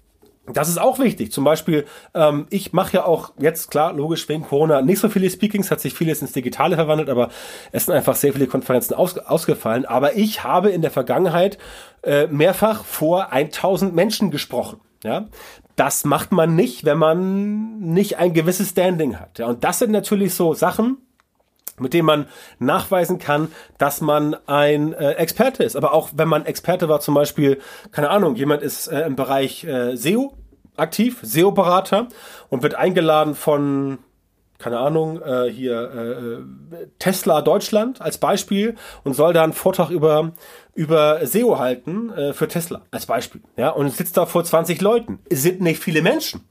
Das 0.53 0.69
ist 0.69 0.79
auch 0.79 0.99
wichtig. 0.99 1.33
Zum 1.33 1.45
Beispiel, 1.45 1.87
ähm, 2.15 2.47
ich 2.51 2.73
mache 2.75 2.99
ja 2.99 3.05
auch 3.07 3.33
jetzt, 3.39 3.71
klar, 3.71 3.95
logisch, 3.95 4.29
wegen 4.29 4.43
Corona 4.43 4.83
nicht 4.83 4.99
so 4.99 5.09
viele 5.09 5.31
Speakings, 5.31 5.71
hat 5.71 5.81
sich 5.81 5.95
vieles 5.95 6.21
ins 6.21 6.33
Digitale 6.33 6.77
verwandelt, 6.77 7.09
aber 7.09 7.31
es 7.73 7.87
sind 7.87 7.95
einfach 7.95 8.15
sehr 8.15 8.35
viele 8.35 8.47
Konferenzen 8.47 8.95
aus, 8.95 9.17
ausgefallen. 9.17 9.87
Aber 9.87 10.17
ich 10.17 10.45
habe 10.45 10.71
in 10.71 10.83
der 10.83 10.91
Vergangenheit 10.91 11.57
äh, 12.03 12.27
mehrfach 12.27 12.85
vor 12.85 13.33
1000 13.33 13.95
Menschen 13.95 14.31
gesprochen. 14.31 14.81
Ja, 15.03 15.29
das 15.77 16.05
macht 16.05 16.33
man 16.33 16.55
nicht, 16.55 16.85
wenn 16.85 16.99
man 16.99 17.79
nicht 17.79 18.19
ein 18.19 18.33
gewisses 18.33 18.71
Standing 18.71 19.19
hat. 19.21 19.39
Ja, 19.39 19.49
und 19.49 19.65
das 19.65 19.79
sind 19.79 19.91
natürlich 19.93 20.35
so 20.35 20.55
Sachen, 20.55 20.99
mit 21.79 21.93
dem 21.93 22.07
man 22.07 22.27
nachweisen 22.59 23.19
kann, 23.19 23.49
dass 23.79 24.01
man 24.01 24.37
ein 24.47 24.93
äh, 24.93 25.13
Experte 25.13 25.65
ist. 25.65 25.77
Aber 25.77 25.93
auch 25.93 26.11
wenn 26.15 26.29
man 26.29 26.47
Experte 26.47 26.89
war, 26.89 27.01
zum 27.01 27.15
Beispiel, 27.15 27.61
keine 27.91 28.11
Ahnung, 28.11 28.37
jemand 28.37 28.63
ist 28.63 28.87
äh, 28.87 29.03
im 29.03 29.17
Bereich 29.17 29.65
äh, 29.65 29.97
SEO 29.97 30.35
aktiv, 30.77 31.19
SEO-Berater 31.23 32.09
und 32.49 32.63
wird 32.63 32.75
eingeladen 32.75 33.35
von 33.35 33.99
keine 34.59 34.79
Ahnung, 34.79 35.21
äh, 35.21 35.51
hier 35.51 35.91
äh, 35.93 36.87
Tesla 36.99 37.43
Deutschland 37.43 38.01
als 38.01 38.19
Beispiel 38.19 38.77
und 39.03 39.13
soll 39.13 39.33
da 39.33 39.43
einen 39.43 39.53
Vortrag 39.53 39.91
über, 39.91 40.33
über 40.75 41.27
SEO 41.27 41.59
halten 41.59 42.11
äh, 42.11 42.33
für 42.33 42.49
Tesla 42.49 42.83
als 42.91 43.05
Beispiel. 43.07 43.43
Ja, 43.57 43.71
und 43.71 43.91
sitzt 43.91 44.17
da 44.17 44.27
vor 44.27 44.45
20 44.45 44.81
Leuten. 44.81 45.19
Es 45.29 45.43
sind 45.43 45.61
nicht 45.61 45.83
viele 45.83 46.03
Menschen 46.03 46.49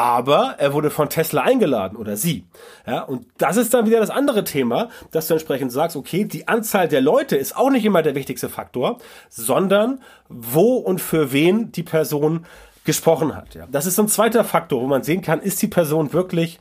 aber 0.00 0.54
er 0.56 0.72
wurde 0.72 0.88
von 0.88 1.10
Tesla 1.10 1.42
eingeladen 1.42 1.98
oder 1.98 2.16
sie. 2.16 2.46
Ja, 2.86 3.02
und 3.02 3.26
das 3.36 3.58
ist 3.58 3.74
dann 3.74 3.84
wieder 3.84 4.00
das 4.00 4.08
andere 4.08 4.44
Thema, 4.44 4.88
dass 5.10 5.26
du 5.26 5.34
entsprechend 5.34 5.72
sagst, 5.72 5.94
okay, 5.94 6.24
die 6.24 6.48
Anzahl 6.48 6.88
der 6.88 7.02
Leute 7.02 7.36
ist 7.36 7.54
auch 7.54 7.68
nicht 7.68 7.84
immer 7.84 8.00
der 8.00 8.14
wichtigste 8.14 8.48
Faktor, 8.48 8.96
sondern 9.28 10.00
wo 10.30 10.76
und 10.76 11.02
für 11.02 11.32
wen 11.32 11.70
die 11.70 11.82
Person 11.82 12.46
gesprochen 12.86 13.36
hat. 13.36 13.54
Ja. 13.54 13.66
Das 13.70 13.84
ist 13.84 13.96
so 13.96 14.02
ein 14.02 14.08
zweiter 14.08 14.42
Faktor, 14.42 14.80
wo 14.80 14.86
man 14.86 15.02
sehen 15.02 15.20
kann, 15.20 15.38
ist 15.42 15.60
die 15.60 15.68
Person 15.68 16.14
wirklich 16.14 16.60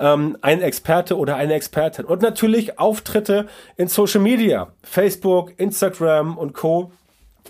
ähm, 0.00 0.36
ein 0.40 0.60
Experte 0.60 1.16
oder 1.16 1.36
eine 1.36 1.54
Expertin. 1.54 2.06
Und 2.06 2.22
natürlich 2.22 2.80
Auftritte 2.80 3.46
in 3.76 3.86
Social 3.86 4.20
Media, 4.20 4.72
Facebook, 4.82 5.52
Instagram 5.60 6.36
und 6.36 6.54
Co. 6.54 6.90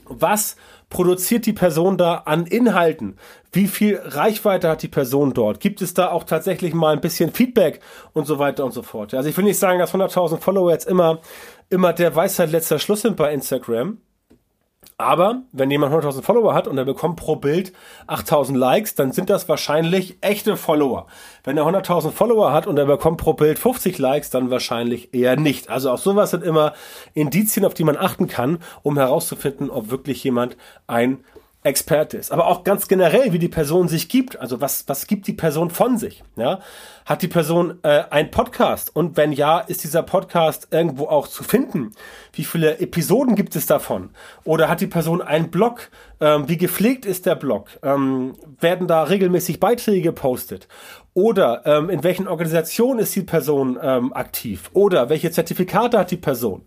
Was 0.04 0.56
produziert 0.90 1.46
die 1.46 1.52
Person 1.54 1.96
da 1.96 2.16
an 2.26 2.46
Inhalten? 2.46 3.16
Wie 3.52 3.66
viel 3.66 4.00
Reichweite 4.04 4.68
hat 4.68 4.82
die 4.82 4.88
Person 4.88 5.32
dort? 5.32 5.60
Gibt 5.60 5.80
es 5.80 5.94
da 5.94 6.10
auch 6.10 6.24
tatsächlich 6.24 6.74
mal 6.74 6.92
ein 6.92 7.00
bisschen 7.00 7.32
Feedback 7.32 7.80
und 8.12 8.26
so 8.26 8.38
weiter 8.38 8.64
und 8.64 8.72
so 8.72 8.82
fort? 8.82 9.14
Also 9.14 9.28
ich 9.28 9.36
will 9.36 9.44
nicht 9.44 9.58
sagen, 9.58 9.78
dass 9.78 9.94
100.000 9.94 10.38
Follower 10.38 10.70
jetzt 10.70 10.86
immer, 10.86 11.20
immer 11.70 11.92
der 11.92 12.14
Weisheit 12.14 12.50
letzter 12.50 12.78
Schluss 12.78 13.02
sind 13.02 13.16
bei 13.16 13.32
Instagram. 13.32 13.98
Aber 15.00 15.42
wenn 15.52 15.70
jemand 15.70 15.94
100.000 15.94 16.20
Follower 16.20 16.52
hat 16.52 16.68
und 16.68 16.76
er 16.76 16.84
bekommt 16.84 17.16
pro 17.16 17.36
Bild 17.36 17.72
8.000 18.06 18.54
Likes, 18.54 18.94
dann 18.94 19.12
sind 19.12 19.30
das 19.30 19.48
wahrscheinlich 19.48 20.18
echte 20.20 20.58
Follower. 20.58 21.06
Wenn 21.42 21.56
er 21.56 21.64
100.000 21.64 22.10
Follower 22.10 22.52
hat 22.52 22.66
und 22.66 22.78
er 22.78 22.84
bekommt 22.84 23.16
pro 23.16 23.32
Bild 23.32 23.58
50 23.58 23.96
Likes, 23.96 24.28
dann 24.28 24.50
wahrscheinlich 24.50 25.14
eher 25.14 25.36
nicht. 25.36 25.70
Also 25.70 25.90
auch 25.90 25.98
sowas 25.98 26.32
sind 26.32 26.44
immer 26.44 26.74
Indizien, 27.14 27.64
auf 27.64 27.72
die 27.72 27.84
man 27.84 27.96
achten 27.96 28.28
kann, 28.28 28.58
um 28.82 28.98
herauszufinden, 28.98 29.70
ob 29.70 29.90
wirklich 29.90 30.22
jemand 30.22 30.58
ein 30.86 31.24
Experte 31.62 32.16
ist. 32.16 32.32
Aber 32.32 32.46
auch 32.46 32.64
ganz 32.64 32.88
generell, 32.88 33.34
wie 33.34 33.38
die 33.38 33.48
Person 33.48 33.86
sich 33.86 34.08
gibt. 34.08 34.40
Also 34.40 34.62
was, 34.62 34.84
was 34.86 35.06
gibt 35.06 35.26
die 35.26 35.34
Person 35.34 35.68
von 35.68 35.98
sich? 35.98 36.22
Ja? 36.36 36.60
Hat 37.04 37.20
die 37.20 37.28
Person 37.28 37.78
äh, 37.82 38.04
ein 38.08 38.30
Podcast? 38.30 38.96
Und 38.96 39.18
wenn 39.18 39.32
ja, 39.32 39.58
ist 39.58 39.84
dieser 39.84 40.02
Podcast 40.02 40.68
irgendwo 40.70 41.06
auch 41.06 41.28
zu 41.28 41.44
finden? 41.44 41.92
Wie 42.32 42.44
viele 42.44 42.78
Episoden 42.78 43.34
gibt 43.34 43.56
es 43.56 43.66
davon? 43.66 44.08
Oder 44.44 44.70
hat 44.70 44.80
die 44.80 44.86
Person 44.86 45.20
einen 45.20 45.50
Blog? 45.50 45.90
Ähm, 46.18 46.48
wie 46.48 46.56
gepflegt 46.56 47.04
ist 47.04 47.26
der 47.26 47.34
Blog? 47.34 47.68
Ähm, 47.82 48.36
werden 48.58 48.86
da 48.86 49.02
regelmäßig 49.02 49.60
Beiträge 49.60 50.00
gepostet? 50.00 50.66
Oder 51.12 51.62
ähm, 51.66 51.90
in 51.90 52.02
welchen 52.02 52.26
Organisationen 52.26 53.00
ist 53.00 53.14
die 53.14 53.22
Person 53.22 53.78
ähm, 53.82 54.14
aktiv? 54.14 54.70
Oder 54.72 55.10
welche 55.10 55.30
Zertifikate 55.30 55.98
hat 55.98 56.10
die 56.10 56.16
Person? 56.16 56.62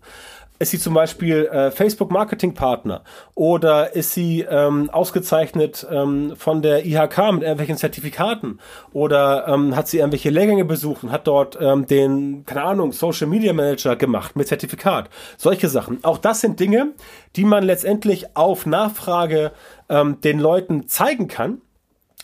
Ist 0.60 0.70
sie 0.70 0.78
zum 0.78 0.94
Beispiel 0.94 1.46
äh, 1.46 1.72
Facebook 1.72 2.12
Marketing 2.12 2.54
Partner 2.54 3.02
oder 3.34 3.94
ist 3.96 4.12
sie 4.12 4.42
ähm, 4.42 4.88
ausgezeichnet 4.90 5.84
ähm, 5.90 6.34
von 6.36 6.62
der 6.62 6.86
IHK 6.86 7.32
mit 7.32 7.42
irgendwelchen 7.42 7.76
Zertifikaten 7.76 8.60
oder 8.92 9.48
ähm, 9.48 9.74
hat 9.74 9.88
sie 9.88 9.98
irgendwelche 9.98 10.30
Lehrgänge 10.30 10.64
besucht 10.64 11.02
und 11.02 11.10
hat 11.10 11.26
dort 11.26 11.58
ähm, 11.60 11.86
den, 11.86 12.44
keine 12.46 12.62
Ahnung, 12.62 12.92
Social 12.92 13.26
Media 13.26 13.52
Manager 13.52 13.96
gemacht 13.96 14.36
mit 14.36 14.46
Zertifikat. 14.46 15.10
Solche 15.36 15.68
Sachen. 15.68 16.04
Auch 16.04 16.18
das 16.18 16.40
sind 16.40 16.60
Dinge, 16.60 16.92
die 17.34 17.44
man 17.44 17.64
letztendlich 17.64 18.36
auf 18.36 18.64
Nachfrage 18.64 19.50
ähm, 19.88 20.20
den 20.20 20.38
Leuten 20.38 20.86
zeigen 20.86 21.26
kann 21.26 21.62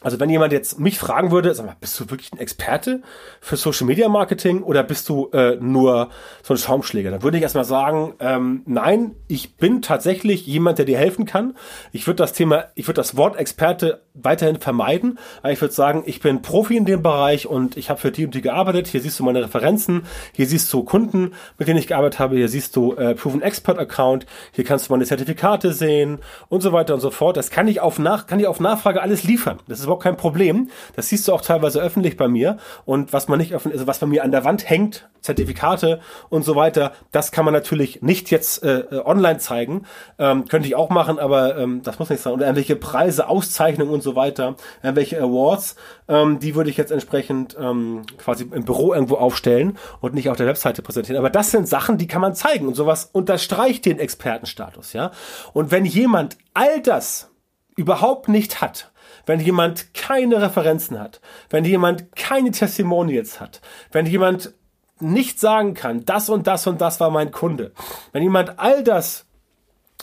also 0.03 0.19
wenn 0.19 0.31
jemand 0.31 0.53
jetzt 0.53 0.81
mich 0.81 0.99
fragen 0.99 1.31
würde, 1.31 1.55
sag 1.55 1.67
mal, 1.67 1.77
bist 1.79 1.99
du 2.01 2.09
wirklich 2.11 2.33
ein 2.33 2.39
Experte 2.39 3.03
für 3.41 3.57
Social 3.57 3.87
Media 3.87 4.09
Marketing 4.09 4.63
oder 4.63 4.83
bist 4.83 5.09
du 5.09 5.29
äh, 5.33 5.57
nur 5.61 6.09
so 6.43 6.55
ein 6.55 6.59
Schaumschläger? 6.59 7.11
Dann 7.11 7.23
würde 7.23 7.37
ich 7.37 7.43
erstmal 7.43 7.65
sagen, 7.65 8.15
ähm, 8.19 8.63
nein, 8.67 9.15
ich 9.29 9.57
bin 9.57 9.83
tatsächlich 9.83 10.47
jemand, 10.47 10.79
der 10.79 10.87
dir 10.87 10.97
helfen 10.97 11.27
kann. 11.27 11.55
Ich 11.93 12.07
würde 12.07 12.17
das 12.17 12.33
Thema, 12.33 12.67
ich 12.75 12.89
würde 12.89 12.97
das 12.97 13.17
Wort 13.17 13.37
Experte 13.37 14.03
weiterhin 14.23 14.61
vermeiden, 14.61 15.19
aber 15.43 15.53
ich 15.53 15.61
würde 15.61 15.75
sagen, 15.75 16.03
ich 16.07 16.21
bin 16.21 16.43
Profi 16.43 16.77
in 16.77 16.85
dem 16.85 17.03
Bereich 17.03 17.47
und 17.47 17.77
ich 17.77 17.91
habe 17.91 18.01
für 18.01 18.11
die 18.11 18.25
und 18.25 18.41
gearbeitet. 18.41 18.89
Hier 18.89 19.01
siehst 19.01 19.19
du 19.19 19.25
meine 19.25 19.43
Referenzen, 19.43 20.03
hier 20.33 20.47
siehst 20.47 20.73
du 20.73 20.85
Kunden, 20.85 21.33
mit 21.59 21.69
denen 21.69 21.79
ich 21.79 21.87
gearbeitet 21.87 22.19
habe, 22.19 22.37
hier 22.37 22.49
siehst 22.49 22.77
du 22.77 22.95
äh, 22.95 23.15
Proven 23.15 23.43
Expert 23.43 23.79
Account, 23.79 24.27
hier 24.53 24.65
kannst 24.65 24.89
du 24.89 24.93
meine 24.93 25.05
Zertifikate 25.05 25.73
sehen 25.73 26.19
und 26.49 26.63
so 26.63 26.73
weiter 26.73 26.95
und 26.95 27.01
so 27.01 27.11
fort. 27.11 27.37
Das 27.37 27.51
kann 27.51 27.69
ich 27.69 27.81
auf 27.81 27.99
nach, 27.99 28.27
kann 28.27 28.41
ich 28.41 28.47
auf 28.47 28.61
Nachfrage 28.61 29.03
alles 29.03 29.25
liefern. 29.25 29.59
Das 29.69 29.79
ist 29.79 29.85
überhaupt 29.85 30.03
kein 30.03 30.17
Problem. 30.17 30.71
Das 30.97 31.09
siehst 31.09 31.29
du 31.29 31.33
auch 31.33 31.43
teilweise 31.43 31.81
öffentlich 31.81 32.17
bei 32.17 32.29
mir. 32.29 32.59
Und 32.85 33.13
was 33.13 33.29
man 33.29 33.39
nicht 33.39 33.55
öffentlich, 33.55 33.81
also 33.81 33.87
was 33.87 33.99
bei 33.99 34.07
mir 34.07 34.25
an 34.25 34.33
der 34.33 34.45
Wand 34.45 34.69
hängt, 34.69 35.09
Zertifikate 35.21 36.01
und 36.31 36.45
so 36.45 36.57
weiter, 36.57 36.93
das 37.13 37.31
kann 37.31 37.45
man 37.45 37.53
natürlich 37.53 38.03
nicht 38.03 38.31
jetzt 38.31 38.63
äh, 38.65 38.81
äh, 38.81 39.03
online 39.05 39.39
zeigen. 39.39 39.83
Ähm, 40.19 40.47
könnte 40.47 40.67
ich 40.67 40.75
auch 40.75 40.91
machen, 40.91 41.19
aber 41.19 41.59
ähm, 41.59 41.83
das 41.83 41.99
muss 41.99 42.11
nicht 42.11 42.23
sein. 42.23 42.33
Oder 42.33 42.47
irgendwelche 42.47 42.77
Preise, 42.77 43.29
Auszeichnungen 43.29 43.93
und 43.93 44.03
so 44.03 44.10
weiter, 44.17 44.57
irgendwelche 44.83 45.21
Awards, 45.21 45.77
ähm, 46.09 46.39
die 46.39 46.55
würde 46.55 46.71
ich 46.71 46.77
jetzt 46.77 46.93
entsprechend 46.93 47.57
ähm, 47.59 48.03
quasi 48.19 48.45
im 48.45 48.65
Büro 48.65 48.93
irgendwo 48.93 49.17
aufstellen 49.17 49.79
und 50.01 50.15
nicht 50.15 50.29
auf 50.29 50.37
der 50.37 50.47
Webseite 50.47 50.83
präsentieren. 50.83 51.19
Aber 51.19 51.31
das 51.31 51.51
sind 51.51 51.69
Sachen, 51.69 51.99
die 51.99 52.07
kann 52.07 52.21
man 52.21 52.35
zeigen 52.35 52.67
und 52.67 52.75
sowas 52.75 53.09
unterstreicht 53.13 53.85
den 53.87 53.99
Expertenstatus, 53.99 54.93
ja. 54.93 55.11
Und 55.53 55.71
wenn 55.71 55.85
jemand 55.85 56.37
all 56.55 56.81
das 56.81 57.31
überhaupt 57.77 58.29
nicht 58.29 58.61
hat, 58.61 58.91
wenn 59.27 59.41
jemand 59.41 59.95
keine 59.95 60.41
Referenzen 60.41 60.99
hat, 60.99 61.21
wenn 61.51 61.65
jemand 61.65 62.15
keine 62.17 62.51
Testimonials 62.51 63.41
hat, 63.41 63.61
wenn 63.93 64.07
jemand 64.07 64.55
nicht 65.01 65.41
sagen 65.41 65.75
kann, 65.75 66.05
das 66.05 66.29
und 66.29 66.47
das 66.47 66.67
und 66.67 66.81
das 66.81 67.01
war 67.01 67.11
mein 67.11 67.31
Kunde, 67.31 67.73
wenn 68.13 68.23
jemand 68.23 68.59
all 68.59 68.85
das 68.85 69.27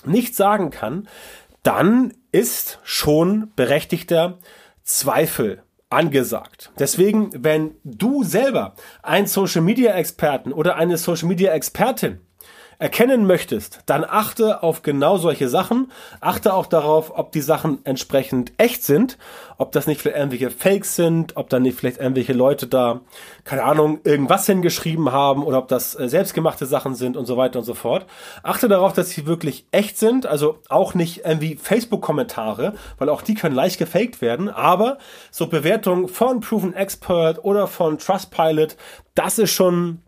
nicht 0.05 0.35
sagen 0.35 0.69
kann, 0.69 1.07
dann 1.67 2.13
ist 2.31 2.79
schon 2.83 3.51
berechtigter 3.57 4.39
Zweifel 4.83 5.63
angesagt. 5.89 6.71
Deswegen, 6.79 7.29
wenn 7.43 7.75
du 7.83 8.23
selber 8.23 8.75
ein 9.03 9.27
Social 9.27 9.61
Media 9.61 9.91
Experten 9.91 10.53
oder 10.53 10.77
eine 10.77 10.97
Social 10.97 11.27
Media 11.27 11.51
Expertin 11.51 12.21
erkennen 12.79 13.25
möchtest, 13.25 13.79
dann 13.87 14.03
achte 14.03 14.61
auf 14.61 14.83
genau 14.83 15.17
solche 15.17 15.49
Sachen. 15.49 15.91
Achte 16.21 16.53
auch 16.53 16.67
darauf, 16.67 17.17
ob 17.17 17.31
die 17.31 17.41
Sachen 17.41 17.79
entsprechend 17.85 18.51
echt 18.57 18.83
sind, 18.83 19.17
ob 19.57 19.71
das 19.71 19.87
nicht 19.87 19.99
vielleicht 19.99 20.17
irgendwelche 20.17 20.51
Fakes 20.51 20.95
sind, 20.95 21.35
ob 21.37 21.49
da 21.49 21.59
nicht 21.59 21.77
vielleicht 21.77 21.97
irgendwelche 21.97 22.33
Leute 22.33 22.67
da, 22.67 23.01
keine 23.45 23.63
Ahnung, 23.63 24.01
irgendwas 24.03 24.45
hingeschrieben 24.45 25.11
haben 25.11 25.43
oder 25.43 25.57
ob 25.57 25.67
das 25.69 25.99
äh, 25.99 26.07
selbstgemachte 26.07 26.67
Sachen 26.67 26.93
sind 26.93 27.17
und 27.17 27.25
so 27.25 27.35
weiter 27.35 27.59
und 27.59 27.65
so 27.65 27.73
fort. 27.73 28.05
Achte 28.43 28.67
darauf, 28.67 28.93
dass 28.93 29.09
sie 29.09 29.25
wirklich 29.25 29.65
echt 29.71 29.97
sind, 29.97 30.27
also 30.27 30.59
auch 30.69 30.93
nicht 30.93 31.25
irgendwie 31.25 31.55
Facebook-Kommentare, 31.55 32.73
weil 32.99 33.09
auch 33.09 33.23
die 33.23 33.33
können 33.33 33.55
leicht 33.55 33.79
gefaked 33.79 34.21
werden, 34.21 34.49
aber 34.49 34.99
so 35.31 35.47
Bewertungen 35.47 36.07
von 36.07 36.41
Proven 36.41 36.75
Expert 36.75 37.43
oder 37.43 37.65
von 37.65 37.97
Trustpilot, 37.97 38.77
das 39.15 39.39
ist 39.39 39.51
schon 39.51 40.03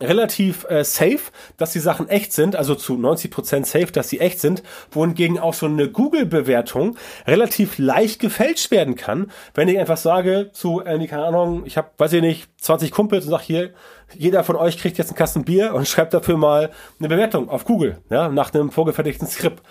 relativ 0.00 0.64
äh, 0.68 0.84
safe, 0.84 1.20
dass 1.56 1.72
die 1.72 1.80
Sachen 1.80 2.08
echt 2.08 2.32
sind, 2.32 2.56
also 2.56 2.74
zu 2.74 2.94
90% 2.94 3.64
safe, 3.64 3.92
dass 3.92 4.08
sie 4.08 4.20
echt 4.20 4.40
sind, 4.40 4.62
wohingegen 4.90 5.38
auch 5.38 5.54
so 5.54 5.66
eine 5.66 5.88
Google-Bewertung 5.88 6.96
relativ 7.26 7.78
leicht 7.78 8.20
gefälscht 8.20 8.70
werden 8.70 8.96
kann, 8.96 9.30
wenn 9.54 9.68
ich 9.68 9.78
einfach 9.78 9.96
sage 9.96 10.50
zu, 10.52 10.80
äh, 10.84 11.06
keine 11.06 11.24
Ahnung, 11.24 11.62
ich 11.64 11.76
habe, 11.76 11.90
weiß 11.98 12.12
ich 12.14 12.22
nicht, 12.22 12.48
20 12.60 12.90
Kumpels 12.90 13.24
und 13.24 13.30
sag 13.30 13.42
hier, 13.42 13.70
jeder 14.14 14.42
von 14.42 14.56
euch 14.56 14.78
kriegt 14.78 14.98
jetzt 14.98 15.08
einen 15.08 15.16
Kasten 15.16 15.44
Bier 15.44 15.74
und 15.74 15.86
schreibt 15.86 16.14
dafür 16.14 16.36
mal 16.36 16.70
eine 16.98 17.08
Bewertung 17.08 17.48
auf 17.48 17.64
Google, 17.64 17.98
ja, 18.10 18.28
nach 18.28 18.54
einem 18.54 18.70
vorgefertigten 18.70 19.28
Skript 19.28 19.62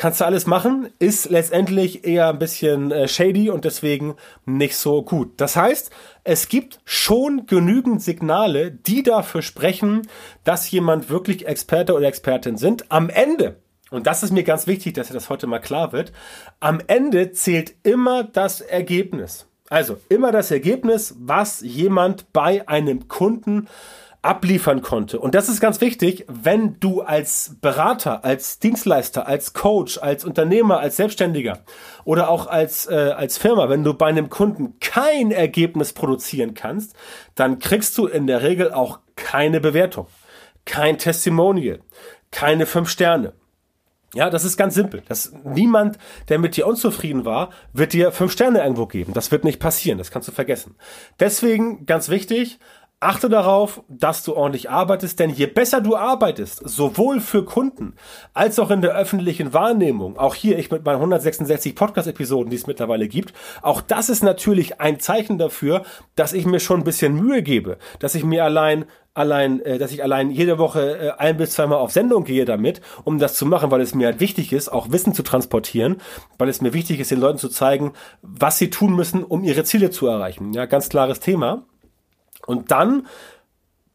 kannst 0.00 0.22
du 0.22 0.24
alles 0.24 0.46
machen, 0.46 0.88
ist 0.98 1.28
letztendlich 1.28 2.06
eher 2.06 2.30
ein 2.30 2.38
bisschen 2.38 2.90
äh, 2.90 3.06
shady 3.06 3.50
und 3.50 3.66
deswegen 3.66 4.14
nicht 4.46 4.76
so 4.76 5.02
gut. 5.02 5.32
Das 5.36 5.56
heißt, 5.56 5.90
es 6.24 6.48
gibt 6.48 6.80
schon 6.86 7.44
genügend 7.44 8.00
Signale, 8.00 8.70
die 8.70 9.02
dafür 9.02 9.42
sprechen, 9.42 10.08
dass 10.42 10.70
jemand 10.70 11.10
wirklich 11.10 11.46
Experte 11.46 11.92
oder 11.92 12.06
Expertin 12.06 12.56
sind. 12.56 12.90
Am 12.90 13.10
Ende, 13.10 13.56
und 13.90 14.06
das 14.06 14.22
ist 14.22 14.32
mir 14.32 14.42
ganz 14.42 14.66
wichtig, 14.66 14.94
dass 14.94 15.10
das 15.10 15.28
heute 15.28 15.46
mal 15.46 15.58
klar 15.58 15.92
wird, 15.92 16.12
am 16.60 16.80
Ende 16.86 17.32
zählt 17.32 17.74
immer 17.82 18.24
das 18.24 18.62
Ergebnis. 18.62 19.48
Also 19.68 19.98
immer 20.08 20.32
das 20.32 20.50
Ergebnis, 20.50 21.14
was 21.18 21.60
jemand 21.60 22.32
bei 22.32 22.66
einem 22.66 23.06
Kunden 23.08 23.68
abliefern 24.22 24.82
konnte. 24.82 25.18
Und 25.18 25.34
das 25.34 25.48
ist 25.48 25.60
ganz 25.60 25.80
wichtig, 25.80 26.26
wenn 26.28 26.78
du 26.78 27.00
als 27.00 27.56
Berater, 27.60 28.24
als 28.24 28.58
Dienstleister, 28.58 29.26
als 29.26 29.54
Coach, 29.54 29.98
als 29.98 30.24
Unternehmer, 30.24 30.78
als 30.78 30.96
Selbstständiger 30.96 31.60
oder 32.04 32.28
auch 32.28 32.46
als, 32.46 32.86
äh, 32.86 33.14
als 33.16 33.38
Firma, 33.38 33.68
wenn 33.70 33.82
du 33.82 33.94
bei 33.94 34.06
einem 34.06 34.28
Kunden 34.28 34.78
kein 34.78 35.30
Ergebnis 35.30 35.94
produzieren 35.94 36.54
kannst, 36.54 36.94
dann 37.34 37.58
kriegst 37.58 37.96
du 37.96 38.06
in 38.06 38.26
der 38.26 38.42
Regel 38.42 38.72
auch 38.72 38.98
keine 39.16 39.60
Bewertung, 39.60 40.06
kein 40.66 40.98
Testimonial, 40.98 41.80
keine 42.30 42.66
fünf 42.66 42.90
Sterne. 42.90 43.32
Ja, 44.12 44.28
das 44.28 44.44
ist 44.44 44.56
ganz 44.56 44.74
simpel. 44.74 45.04
Das, 45.06 45.32
niemand, 45.44 45.96
der 46.28 46.40
mit 46.40 46.56
dir 46.56 46.66
unzufrieden 46.66 47.24
war, 47.24 47.50
wird 47.72 47.92
dir 47.92 48.10
fünf 48.10 48.32
Sterne 48.32 48.60
irgendwo 48.60 48.86
geben. 48.86 49.12
Das 49.12 49.30
wird 49.30 49.44
nicht 49.44 49.60
passieren. 49.60 49.98
Das 49.98 50.10
kannst 50.10 50.26
du 50.26 50.32
vergessen. 50.32 50.74
Deswegen 51.20 51.86
ganz 51.86 52.08
wichtig, 52.08 52.58
Achte 53.02 53.30
darauf, 53.30 53.82
dass 53.88 54.24
du 54.24 54.34
ordentlich 54.36 54.68
arbeitest, 54.68 55.18
denn 55.18 55.30
je 55.30 55.46
besser 55.46 55.80
du 55.80 55.96
arbeitest, 55.96 56.60
sowohl 56.68 57.20
für 57.20 57.46
Kunden 57.46 57.94
als 58.34 58.58
auch 58.58 58.70
in 58.70 58.82
der 58.82 58.94
öffentlichen 58.94 59.54
Wahrnehmung, 59.54 60.18
auch 60.18 60.34
hier 60.34 60.58
ich 60.58 60.70
mit 60.70 60.84
meinen 60.84 60.96
166 60.96 61.74
Podcast-Episoden, 61.74 62.50
die 62.50 62.56
es 62.56 62.66
mittlerweile 62.66 63.08
gibt, 63.08 63.32
auch 63.62 63.80
das 63.80 64.10
ist 64.10 64.22
natürlich 64.22 64.82
ein 64.82 65.00
Zeichen 65.00 65.38
dafür, 65.38 65.84
dass 66.14 66.34
ich 66.34 66.44
mir 66.44 66.60
schon 66.60 66.80
ein 66.80 66.84
bisschen 66.84 67.14
Mühe 67.14 67.42
gebe, 67.42 67.78
dass 68.00 68.14
ich 68.14 68.22
mir 68.22 68.44
allein 68.44 68.84
allein, 69.14 69.60
äh, 69.60 69.78
dass 69.78 69.92
ich 69.92 70.02
allein 70.02 70.30
jede 70.30 70.58
Woche 70.58 70.98
äh, 70.98 71.10
ein 71.12 71.38
bis 71.38 71.52
zweimal 71.52 71.78
auf 71.78 71.92
Sendung 71.92 72.24
gehe 72.24 72.44
damit, 72.44 72.82
um 73.04 73.18
das 73.18 73.34
zu 73.34 73.46
machen, 73.46 73.70
weil 73.70 73.80
es 73.80 73.94
mir 73.94 74.08
halt 74.08 74.20
wichtig 74.20 74.52
ist, 74.52 74.70
auch 74.70 74.92
Wissen 74.92 75.14
zu 75.14 75.22
transportieren, 75.22 76.02
weil 76.36 76.50
es 76.50 76.60
mir 76.60 76.74
wichtig 76.74 77.00
ist, 77.00 77.10
den 77.10 77.20
Leuten 77.20 77.38
zu 77.38 77.48
zeigen, 77.48 77.94
was 78.20 78.58
sie 78.58 78.68
tun 78.68 78.94
müssen, 78.94 79.24
um 79.24 79.42
ihre 79.42 79.64
Ziele 79.64 79.88
zu 79.88 80.06
erreichen. 80.06 80.52
Ja, 80.52 80.66
ganz 80.66 80.90
klares 80.90 81.20
Thema. 81.20 81.64
Und 82.50 82.70
dann 82.70 83.06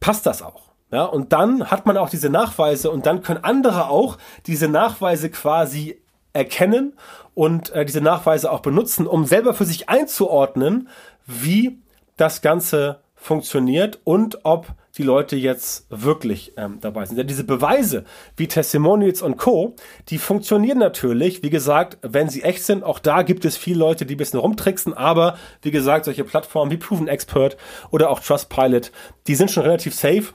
passt 0.00 0.26
das 0.26 0.42
auch. 0.42 0.62
Ja, 0.90 1.04
und 1.04 1.32
dann 1.32 1.70
hat 1.70 1.84
man 1.84 1.96
auch 1.96 2.08
diese 2.08 2.30
Nachweise 2.30 2.90
und 2.90 3.06
dann 3.06 3.22
können 3.22 3.42
andere 3.42 3.88
auch 3.88 4.18
diese 4.46 4.68
Nachweise 4.68 5.30
quasi 5.30 6.00
erkennen 6.32 6.94
und 7.34 7.70
äh, 7.70 7.84
diese 7.84 8.00
Nachweise 8.00 8.50
auch 8.52 8.60
benutzen, 8.60 9.06
um 9.06 9.24
selber 9.24 9.52
für 9.52 9.64
sich 9.64 9.88
einzuordnen, 9.88 10.88
wie 11.26 11.78
das 12.16 12.40
Ganze 12.40 13.00
funktioniert 13.14 13.98
und 14.04 14.44
ob 14.44 14.68
die 14.96 15.02
Leute 15.02 15.36
jetzt 15.36 15.86
wirklich 15.90 16.52
ähm, 16.56 16.78
dabei 16.80 17.04
sind. 17.04 17.16
Denn 17.16 17.26
diese 17.26 17.44
Beweise 17.44 18.04
wie 18.36 18.48
Testimonials 18.48 19.22
und 19.22 19.36
Co., 19.36 19.74
die 20.08 20.18
funktionieren 20.18 20.78
natürlich, 20.78 21.42
wie 21.42 21.50
gesagt, 21.50 21.98
wenn 22.02 22.28
sie 22.28 22.42
echt 22.42 22.64
sind. 22.64 22.82
Auch 22.82 22.98
da 22.98 23.22
gibt 23.22 23.44
es 23.44 23.56
viele 23.56 23.78
Leute, 23.78 24.06
die 24.06 24.14
ein 24.14 24.18
bisschen 24.18 24.40
rumtricksen, 24.40 24.94
aber 24.94 25.36
wie 25.62 25.70
gesagt, 25.70 26.06
solche 26.06 26.24
Plattformen 26.24 26.70
wie 26.70 26.78
Proven 26.78 27.08
Expert 27.08 27.56
oder 27.90 28.10
auch 28.10 28.20
Trustpilot, 28.20 28.90
die 29.26 29.34
sind 29.34 29.50
schon 29.50 29.64
relativ 29.64 29.94
safe. 29.94 30.32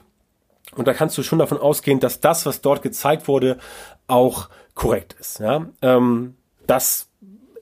Und 0.76 0.86
da 0.88 0.94
kannst 0.94 1.18
du 1.18 1.22
schon 1.22 1.38
davon 1.38 1.58
ausgehen, 1.58 2.00
dass 2.00 2.20
das, 2.20 2.46
was 2.46 2.60
dort 2.60 2.82
gezeigt 2.82 3.28
wurde, 3.28 3.58
auch 4.06 4.48
korrekt 4.74 5.16
ist. 5.18 5.40
Ja? 5.40 5.66
Ähm, 5.82 6.36
das 6.66 7.08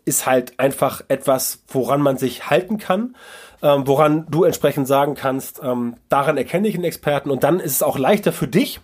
ist 0.04 0.26
halt 0.26 0.58
einfach 0.58 1.02
etwas, 1.08 1.62
woran 1.68 2.02
man 2.02 2.18
sich 2.18 2.50
halten 2.50 2.78
kann 2.78 3.16
ähm, 3.62 3.86
woran 3.86 4.26
du 4.30 4.44
entsprechend 4.44 4.86
sagen 4.86 5.14
kannst, 5.14 5.60
ähm, 5.62 5.96
daran 6.08 6.36
erkenne 6.36 6.68
ich 6.68 6.74
einen 6.74 6.84
Experten 6.84 7.30
und 7.30 7.44
dann 7.44 7.60
ist 7.60 7.72
es 7.72 7.82
auch 7.82 7.98
leichter 7.98 8.32
für 8.32 8.48
dich, 8.48 8.80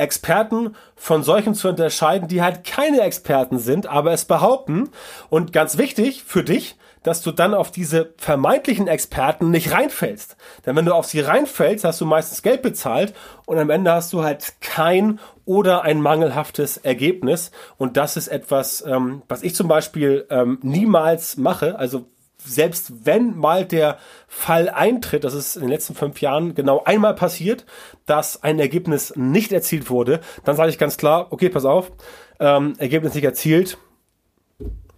Experten 0.00 0.74
von 0.96 1.22
solchen 1.22 1.54
zu 1.54 1.68
unterscheiden, 1.68 2.26
die 2.26 2.42
halt 2.42 2.64
keine 2.64 3.02
Experten 3.02 3.58
sind, 3.58 3.86
aber 3.86 4.12
es 4.12 4.24
behaupten. 4.24 4.88
Und 5.28 5.52
ganz 5.52 5.76
wichtig 5.76 6.24
für 6.24 6.42
dich, 6.42 6.76
dass 7.02 7.22
du 7.22 7.32
dann 7.32 7.54
auf 7.54 7.70
diese 7.70 8.14
vermeintlichen 8.16 8.88
Experten 8.88 9.50
nicht 9.50 9.72
reinfällst. 9.72 10.36
Denn 10.64 10.76
wenn 10.76 10.84
du 10.84 10.94
auf 10.94 11.06
sie 11.06 11.20
reinfällst, 11.20 11.84
hast 11.84 12.00
du 12.00 12.06
meistens 12.06 12.42
Geld 12.42 12.62
bezahlt 12.62 13.14
und 13.46 13.58
am 13.58 13.70
Ende 13.70 13.92
hast 13.92 14.12
du 14.12 14.22
halt 14.22 14.54
kein 14.60 15.18
oder 15.44 15.82
ein 15.82 16.00
mangelhaftes 16.00 16.76
Ergebnis. 16.78 17.50
Und 17.78 17.96
das 17.96 18.16
ist 18.16 18.28
etwas, 18.28 18.84
ähm, 18.86 19.22
was 19.28 19.42
ich 19.42 19.54
zum 19.54 19.68
Beispiel 19.68 20.26
ähm, 20.30 20.58
niemals 20.62 21.36
mache. 21.36 21.78
Also 21.78 22.06
selbst 22.44 23.06
wenn 23.06 23.36
mal 23.36 23.64
der 23.64 23.98
Fall 24.28 24.68
eintritt, 24.68 25.24
das 25.24 25.34
ist 25.34 25.56
in 25.56 25.62
den 25.62 25.70
letzten 25.70 25.94
fünf 25.94 26.20
Jahren 26.20 26.54
genau 26.54 26.82
einmal 26.84 27.14
passiert, 27.14 27.66
dass 28.06 28.42
ein 28.42 28.58
Ergebnis 28.58 29.12
nicht 29.16 29.52
erzielt 29.52 29.90
wurde, 29.90 30.20
dann 30.44 30.56
sage 30.56 30.70
ich 30.70 30.78
ganz 30.78 30.96
klar, 30.96 31.28
okay, 31.30 31.48
pass 31.48 31.64
auf, 31.64 31.92
ähm, 32.38 32.74
Ergebnis 32.78 33.14
nicht 33.14 33.24
erzielt, 33.24 33.78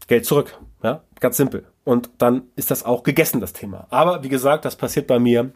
Geld 0.07 0.27
zurück. 0.27 0.59
Ja, 0.83 1.03
ganz 1.21 1.37
simpel. 1.37 1.65
Und 1.85 2.11
dann 2.19 2.43
ist 2.57 2.71
das 2.71 2.85
auch 2.85 3.03
gegessen, 3.03 3.41
das 3.41 3.53
Thema. 3.53 3.87
Aber 3.91 4.23
wie 4.25 4.29
gesagt, 4.29 4.65
das 4.65 4.77
passiert 4.77 5.07
bei 5.07 5.19
mir. 5.19 5.53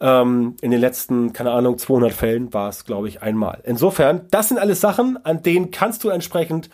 Ähm, 0.00 0.56
in 0.60 0.70
den 0.70 0.80
letzten, 0.80 1.32
keine 1.32 1.52
Ahnung, 1.52 1.78
200 1.78 2.12
Fällen 2.12 2.52
war 2.52 2.68
es, 2.68 2.84
glaube 2.84 3.08
ich, 3.08 3.22
einmal. 3.22 3.60
Insofern, 3.64 4.26
das 4.30 4.48
sind 4.48 4.58
alles 4.58 4.80
Sachen, 4.80 5.24
an 5.24 5.42
denen 5.42 5.70
kannst 5.70 6.02
du 6.02 6.08
entsprechend 6.08 6.70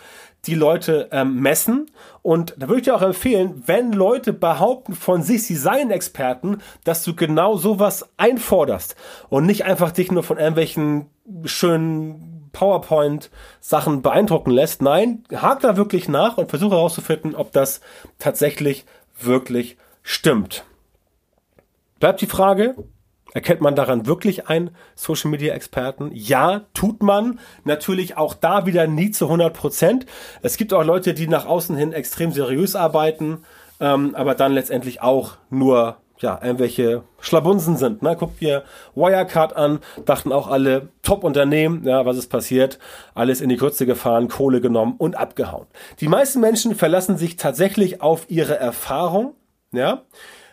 die 0.47 0.55
Leute 0.55 1.09
ähm, 1.13 1.41
messen. 1.41 1.91
Und 2.23 2.55
da 2.59 2.69
würde 2.69 2.81
ich 2.81 2.85
dir 2.85 2.95
auch 2.95 3.03
empfehlen, 3.03 3.63
wenn 3.67 3.93
Leute 3.93 4.33
behaupten 4.33 4.95
von 4.95 5.23
sich, 5.23 5.45
sie 5.45 5.57
seien 5.57 5.91
Experten, 5.91 6.59
dass 6.85 7.05
du 7.05 7.15
genau 7.15 7.57
sowas 7.57 8.09
einforderst 8.17 8.97
und 9.29 9.47
nicht 9.47 9.65
einfach 9.65 9.91
dich 9.93 10.11
nur 10.11 10.23
von 10.23 10.39
irgendwelchen 10.39 11.07
schönen 11.45 12.51
PowerPoint-Sachen 12.53 14.03
beeindrucken 14.03 14.51
lässt. 14.51 14.83
Nein, 14.83 15.25
hak 15.35 15.61
da 15.61 15.77
wirklich 15.77 16.09
nach 16.09 16.37
und 16.37 16.51
versuche 16.51 16.75
herauszufinden, 16.75 17.35
ob 17.35 17.53
das 17.53 17.81
tatsächlich 18.19 18.85
wirklich 19.19 19.77
stimmt. 20.03 20.65
Bleibt 22.01 22.21
die 22.23 22.27
Frage, 22.27 22.75
Erkennt 23.33 23.61
man 23.61 23.77
daran 23.77 24.07
wirklich 24.07 24.49
einen 24.49 24.71
Social 24.95 25.31
Media 25.31 25.55
Experten? 25.55 26.11
Ja, 26.13 26.63
tut 26.75 27.03
man. 27.03 27.39
Natürlich 27.65 28.17
auch 28.17 28.35
da 28.35 28.67
wieder 28.67 28.87
nie 28.87 29.11
zu 29.11 29.27
100 29.27 29.55
Prozent. 29.55 30.07
Es 30.43 30.57
gibt 30.57 30.73
auch 30.73 30.85
Leute, 30.85 31.15
die 31.15 31.29
nach 31.29 31.47
außen 31.47 31.77
hin 31.77 31.93
extrem 31.93 32.33
seriös 32.33 32.75
arbeiten, 32.75 33.45
ähm, 33.79 34.15
aber 34.15 34.35
dann 34.35 34.53
letztendlich 34.53 35.01
auch 35.01 35.37
nur 35.49 35.97
ja, 36.21 36.39
irgendwelche 36.43 37.03
Schlabunsen 37.21 37.77
sind. 37.77 38.03
Ne? 38.03 38.15
Guckt 38.17 38.43
ihr 38.43 38.65
Wirecard 38.95 39.57
an, 39.57 39.81
dachten 40.05 40.33
auch 40.33 40.49
alle 40.49 40.89
Top-Unternehmen, 41.03 41.85
ja, 41.85 42.05
was 42.05 42.19
ist 42.19 42.29
passiert? 42.29 42.79
Alles 43.15 43.41
in 43.41 43.49
die 43.49 43.57
Kürze 43.57 43.87
gefahren, 43.87 44.29
Kohle 44.29 44.61
genommen 44.61 44.95
und 44.99 45.17
abgehauen. 45.17 45.67
Die 46.01 46.09
meisten 46.09 46.41
Menschen 46.41 46.75
verlassen 46.75 47.17
sich 47.17 47.37
tatsächlich 47.37 48.03
auf 48.03 48.27
ihre 48.29 48.59
Erfahrung, 48.59 49.35
ja. 49.73 50.03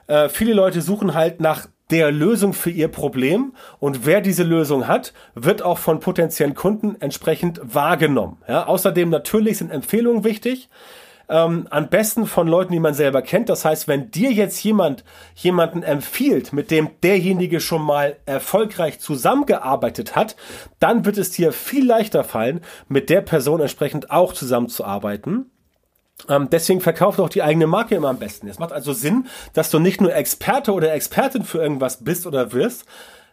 Äh, 0.08 0.30
viele 0.30 0.54
Leute 0.54 0.82
suchen 0.82 1.14
halt 1.14 1.42
nach 1.42 1.68
der 1.90 2.12
Lösung 2.12 2.54
für 2.54 2.70
ihr 2.70 2.90
Problem 2.90 3.54
und 3.80 4.06
wer 4.06 4.22
diese 4.22 4.44
Lösung 4.44 4.88
hat, 4.88 5.14
wird 5.36 5.62
auch 5.62 5.78
von 5.78 6.00
potenziellen 6.00 6.54
Kunden 6.54 6.98
entsprechend 7.00 7.62
wahrgenommen. 7.64 8.38
Ja, 8.48 8.68
außerdem 8.68 9.10
natürlich 9.10 9.60
sind 9.60 9.72
Empfehlungen 9.72 10.24
wichtig. 10.24 10.70
Ähm, 11.30 11.68
am 11.72 11.90
besten 11.90 12.26
von 12.26 12.48
Leuten, 12.48 12.72
die 12.72 12.80
man 12.80 12.94
selber 12.94 13.22
kennt. 13.22 13.50
Das 13.50 13.66
heißt, 13.66 13.88
wenn 13.88 14.12
dir 14.12 14.32
jetzt 14.32 14.64
jemand 14.64 15.04
jemanden 15.36 15.84
empfiehlt, 15.84 16.54
mit 16.54 16.72
dem 16.72 16.90
derjenige 17.04 17.60
schon 17.60 17.82
mal 17.82 18.16
erfolgreich 18.26 19.00
zusammengearbeitet 19.00 20.16
hat, 20.16 20.38
dann 20.80 21.04
wird 21.04 21.18
es 21.18 21.32
dir 21.32 21.52
viel 21.52 21.86
leichter 21.86 22.24
fallen, 22.24 22.62
mit 22.88 23.10
der 23.10 23.22
Person 23.22 23.60
entsprechend 23.60 24.10
auch 24.10 24.32
zusammenzuarbeiten. 24.32 25.52
Ähm, 26.30 26.50
deswegen 26.52 26.82
verkauft 26.82 27.20
auch 27.20 27.30
die 27.30 27.44
eigene 27.44 27.68
Marke 27.68 27.96
immer 27.96 28.10
am 28.10 28.20
besten. 28.20 28.48
Es 28.48 28.60
macht 28.60 28.72
also 28.72 28.94
Sinn, 28.94 29.28
dass 29.54 29.70
du 29.70 29.80
nicht 29.80 30.02
nur 30.02 30.14
Experte 30.14 30.74
oder 30.74 30.94
Expertin 30.94 31.44
für 31.44 31.60
irgendwas 31.60 32.04
bist 32.04 32.26
oder 32.26 32.54
wirst, 32.54 32.86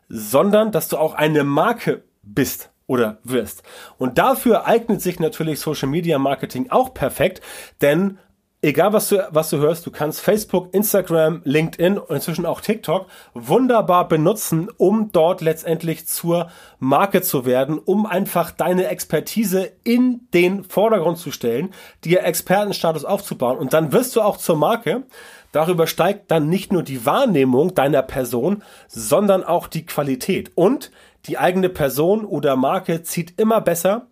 sondern 0.08 0.70
dass 0.70 0.88
du 0.88 0.98
auch 0.98 1.14
eine 1.14 1.44
Marke 1.44 2.02
bist 2.22 2.70
oder 2.86 3.18
wirst. 3.24 3.62
Und 3.98 4.18
dafür 4.18 4.66
eignet 4.66 5.00
sich 5.00 5.18
natürlich 5.18 5.60
Social 5.60 5.88
Media 5.88 6.18
Marketing 6.18 6.70
auch 6.70 6.92
perfekt, 6.92 7.40
denn 7.80 8.18
egal 8.64 8.92
was 8.94 9.10
du, 9.10 9.18
was 9.30 9.50
du 9.50 9.58
hörst, 9.58 9.84
du 9.86 9.90
kannst 9.90 10.20
Facebook, 10.20 10.72
Instagram, 10.72 11.42
LinkedIn 11.44 11.98
und 11.98 12.14
inzwischen 12.14 12.46
auch 12.46 12.60
TikTok 12.60 13.06
wunderbar 13.34 14.08
benutzen, 14.08 14.68
um 14.78 15.12
dort 15.12 15.42
letztendlich 15.42 16.06
zur 16.06 16.48
Marke 16.78 17.20
zu 17.20 17.44
werden, 17.44 17.78
um 17.78 18.06
einfach 18.06 18.50
deine 18.50 18.86
Expertise 18.88 19.70
in 19.84 20.26
den 20.32 20.64
Vordergrund 20.64 21.18
zu 21.18 21.30
stellen, 21.30 21.74
dir 22.04 22.24
Expertenstatus 22.24 23.04
aufzubauen 23.04 23.58
und 23.58 23.74
dann 23.74 23.92
wirst 23.92 24.16
du 24.16 24.22
auch 24.22 24.38
zur 24.38 24.56
Marke. 24.56 25.04
Darüber 25.52 25.86
steigt 25.86 26.30
dann 26.30 26.48
nicht 26.48 26.72
nur 26.72 26.82
die 26.82 27.06
Wahrnehmung 27.06 27.74
deiner 27.74 28.02
Person, 28.02 28.64
sondern 28.88 29.44
auch 29.44 29.68
die 29.68 29.86
Qualität 29.86 30.50
und 30.54 30.90
die 31.26 31.38
eigene 31.38 31.68
Person 31.68 32.24
oder 32.24 32.56
Marke 32.56 33.02
zieht 33.02 33.38
immer 33.38 33.60
besser. 33.60 34.06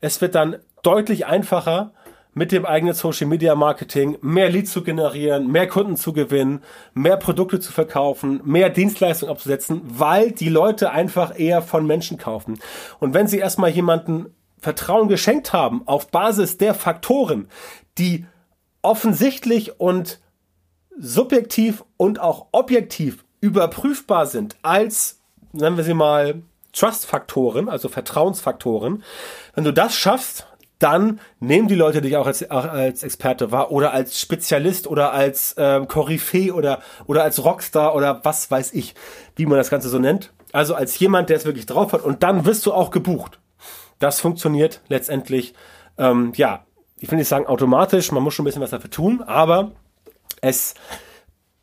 Es 0.00 0.20
wird 0.20 0.34
dann 0.34 0.56
deutlich 0.82 1.26
einfacher, 1.26 1.92
mit 2.34 2.52
dem 2.52 2.64
eigenen 2.64 2.94
Social 2.94 3.26
Media 3.26 3.54
Marketing 3.54 4.16
mehr 4.22 4.50
Leads 4.50 4.72
zu 4.72 4.82
generieren, 4.82 5.50
mehr 5.50 5.68
Kunden 5.68 5.96
zu 5.96 6.12
gewinnen, 6.12 6.62
mehr 6.94 7.16
Produkte 7.16 7.60
zu 7.60 7.72
verkaufen, 7.72 8.40
mehr 8.44 8.70
Dienstleistungen 8.70 9.32
abzusetzen, 9.32 9.82
weil 9.84 10.32
die 10.32 10.48
Leute 10.48 10.90
einfach 10.90 11.38
eher 11.38 11.62
von 11.62 11.86
Menschen 11.86 12.16
kaufen. 12.18 12.58
Und 13.00 13.14
wenn 13.14 13.28
sie 13.28 13.38
erstmal 13.38 13.70
jemanden 13.70 14.34
Vertrauen 14.58 15.08
geschenkt 15.08 15.52
haben 15.52 15.82
auf 15.86 16.08
Basis 16.08 16.56
der 16.56 16.74
Faktoren, 16.74 17.48
die 17.98 18.26
offensichtlich 18.80 19.80
und 19.80 20.20
subjektiv 20.98 21.84
und 21.96 22.20
auch 22.20 22.46
objektiv 22.52 23.24
überprüfbar 23.40 24.26
sind 24.26 24.56
als 24.62 25.22
nennen 25.52 25.76
wir 25.76 25.84
sie 25.84 25.94
mal 25.94 26.42
Trust-Faktoren, 26.72 27.68
also 27.68 27.88
Vertrauensfaktoren. 27.88 29.02
Wenn 29.54 29.64
du 29.64 29.72
das 29.72 29.94
schaffst, 29.94 30.46
dann 30.82 31.20
nehmen 31.40 31.68
die 31.68 31.74
Leute 31.74 32.00
dich 32.00 32.16
auch 32.16 32.26
als, 32.26 32.50
auch 32.50 32.64
als 32.64 33.02
Experte 33.02 33.52
wahr 33.52 33.70
oder 33.70 33.92
als 33.92 34.20
Spezialist 34.20 34.86
oder 34.86 35.12
als 35.12 35.54
ähm, 35.58 35.88
Koryphäe 35.88 36.52
oder, 36.52 36.80
oder 37.06 37.22
als 37.22 37.44
Rockstar 37.44 37.94
oder 37.94 38.24
was 38.24 38.50
weiß 38.50 38.72
ich, 38.72 38.94
wie 39.36 39.46
man 39.46 39.58
das 39.58 39.70
Ganze 39.70 39.88
so 39.88 39.98
nennt. 39.98 40.32
Also 40.52 40.74
als 40.74 40.98
jemand, 40.98 41.30
der 41.30 41.36
es 41.36 41.44
wirklich 41.44 41.66
drauf 41.66 41.92
hat 41.92 42.02
und 42.02 42.22
dann 42.22 42.44
wirst 42.44 42.66
du 42.66 42.72
auch 42.72 42.90
gebucht. 42.90 43.38
Das 43.98 44.20
funktioniert 44.20 44.80
letztendlich, 44.88 45.54
ähm, 45.98 46.32
ja, 46.34 46.66
ich 46.98 47.10
will 47.10 47.18
nicht 47.18 47.28
sagen 47.28 47.46
automatisch, 47.46 48.12
man 48.12 48.22
muss 48.22 48.34
schon 48.34 48.44
ein 48.44 48.46
bisschen 48.46 48.62
was 48.62 48.70
dafür 48.70 48.90
tun, 48.90 49.22
aber 49.22 49.72
es 50.40 50.74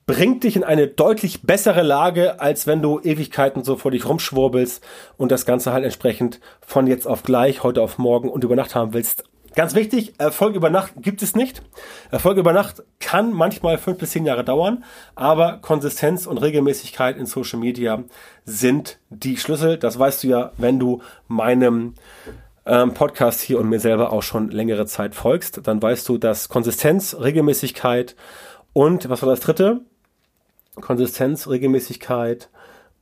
bringt 0.10 0.44
dich 0.44 0.56
in 0.56 0.64
eine 0.64 0.88
deutlich 0.88 1.44
bessere 1.44 1.84
Lage, 1.84 2.42
als 2.42 2.66
wenn 2.66 2.82
du 2.82 3.00
Ewigkeiten 3.00 3.64
so 3.64 3.76
vor 3.76 3.92
dich 3.92 4.10
rumschwurbelst 4.10 4.84
und 5.18 5.32
das 5.32 5.46
Ganze 5.46 5.72
halt 5.72 5.86
entsprechend 5.86 6.40
von 6.66 6.88
jetzt 6.88 7.06
auf 7.06 7.22
gleich, 7.22 7.62
heute 7.62 7.84
auf 7.84 8.00
morgen 8.00 8.28
und 8.28 8.44
über 8.44 8.56
Nacht 8.56 8.74
haben 8.74 8.94
willst. 8.94 9.26
Ganz 9.54 9.76
wichtig, 9.76 10.16
Erfolg 10.18 10.56
über 10.56 10.72
Nacht 10.72 10.94
gibt 10.98 11.22
es 11.22 11.36
nicht. 11.36 11.62
Erfolg 12.10 12.40
über 12.40 12.54
Nacht 12.54 12.82
kann 13.00 13.32
manchmal 13.34 13.78
fünf 13.78 14.00
bis 14.00 14.10
zehn 14.10 14.26
Jahre 14.26 14.44
dauern, 14.44 14.84
aber 15.14 15.60
Konsistenz 15.62 16.26
und 16.26 16.40
Regelmäßigkeit 16.40 17.16
in 17.16 17.28
Social 17.28 17.60
Media 17.60 18.04
sind 18.46 18.98
die 19.12 19.38
Schlüssel. 19.38 19.78
Das 19.78 20.00
weißt 20.00 20.24
du 20.24 20.28
ja, 20.28 20.54
wenn 20.58 20.80
du 20.80 21.04
meinem 21.28 21.94
ähm, 22.66 22.96
Podcast 22.96 23.42
hier 23.42 23.60
und 23.60 23.70
mir 23.70 23.80
selber 23.80 24.12
auch 24.12 24.24
schon 24.24 24.50
längere 24.50 24.88
Zeit 24.88 25.14
folgst. 25.14 25.68
Dann 25.68 25.80
weißt 25.80 26.10
du, 26.10 26.18
dass 26.18 26.50
Konsistenz, 26.50 27.16
Regelmäßigkeit 27.20 28.16
und 28.74 29.08
was 29.08 29.22
war 29.22 29.30
das 29.30 29.42
dritte? 29.42 29.82
Konsistenz, 30.76 31.48
Regelmäßigkeit 31.48 32.50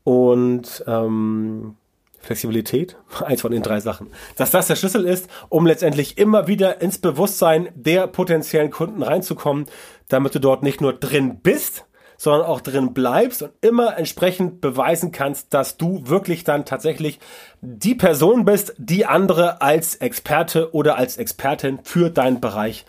und 0.04 0.84
ähm, 0.88 1.76
Flexibilität, 2.20 2.98
eins 3.26 3.42
von 3.42 3.52
den 3.52 3.64
drei 3.64 3.80
Sachen, 3.80 4.10
dass 4.36 4.52
das 4.52 4.68
der 4.68 4.76
Schlüssel 4.76 5.06
ist, 5.06 5.30
um 5.50 5.66
letztendlich 5.66 6.18
immer 6.18 6.48
wieder 6.48 6.82
ins 6.82 6.98
Bewusstsein 6.98 7.70
der 7.76 8.08
potenziellen 8.08 8.72
Kunden 8.72 9.04
reinzukommen, 9.04 9.66
damit 10.08 10.36
du 10.36 10.40
dort 10.40 10.64
nicht 10.64 10.82
nur 10.82 10.94
drin 10.94 11.40
bist, 11.42 11.86
sondern 12.18 12.48
auch 12.48 12.62
drin 12.62 12.94
bleibst 12.94 13.44
und 13.44 13.52
immer 13.62 13.98
entsprechend 13.98 14.60
beweisen 14.60 15.12
kannst, 15.12 15.54
dass 15.54 15.78
du 15.78 16.02
wirklich 16.08 16.44
dann 16.44 16.66
tatsächlich 16.66 17.20
die 17.62 17.96
Person 17.96 18.44
bist, 18.44 18.74
die 18.78 19.06
andere 19.06 19.62
als 19.62 19.96
Experte 19.96 20.74
oder 20.74 20.98
als 20.98 21.18
Expertin 21.18 21.80
für 21.84 22.10
deinen 22.10 22.42
Bereich 22.42 22.86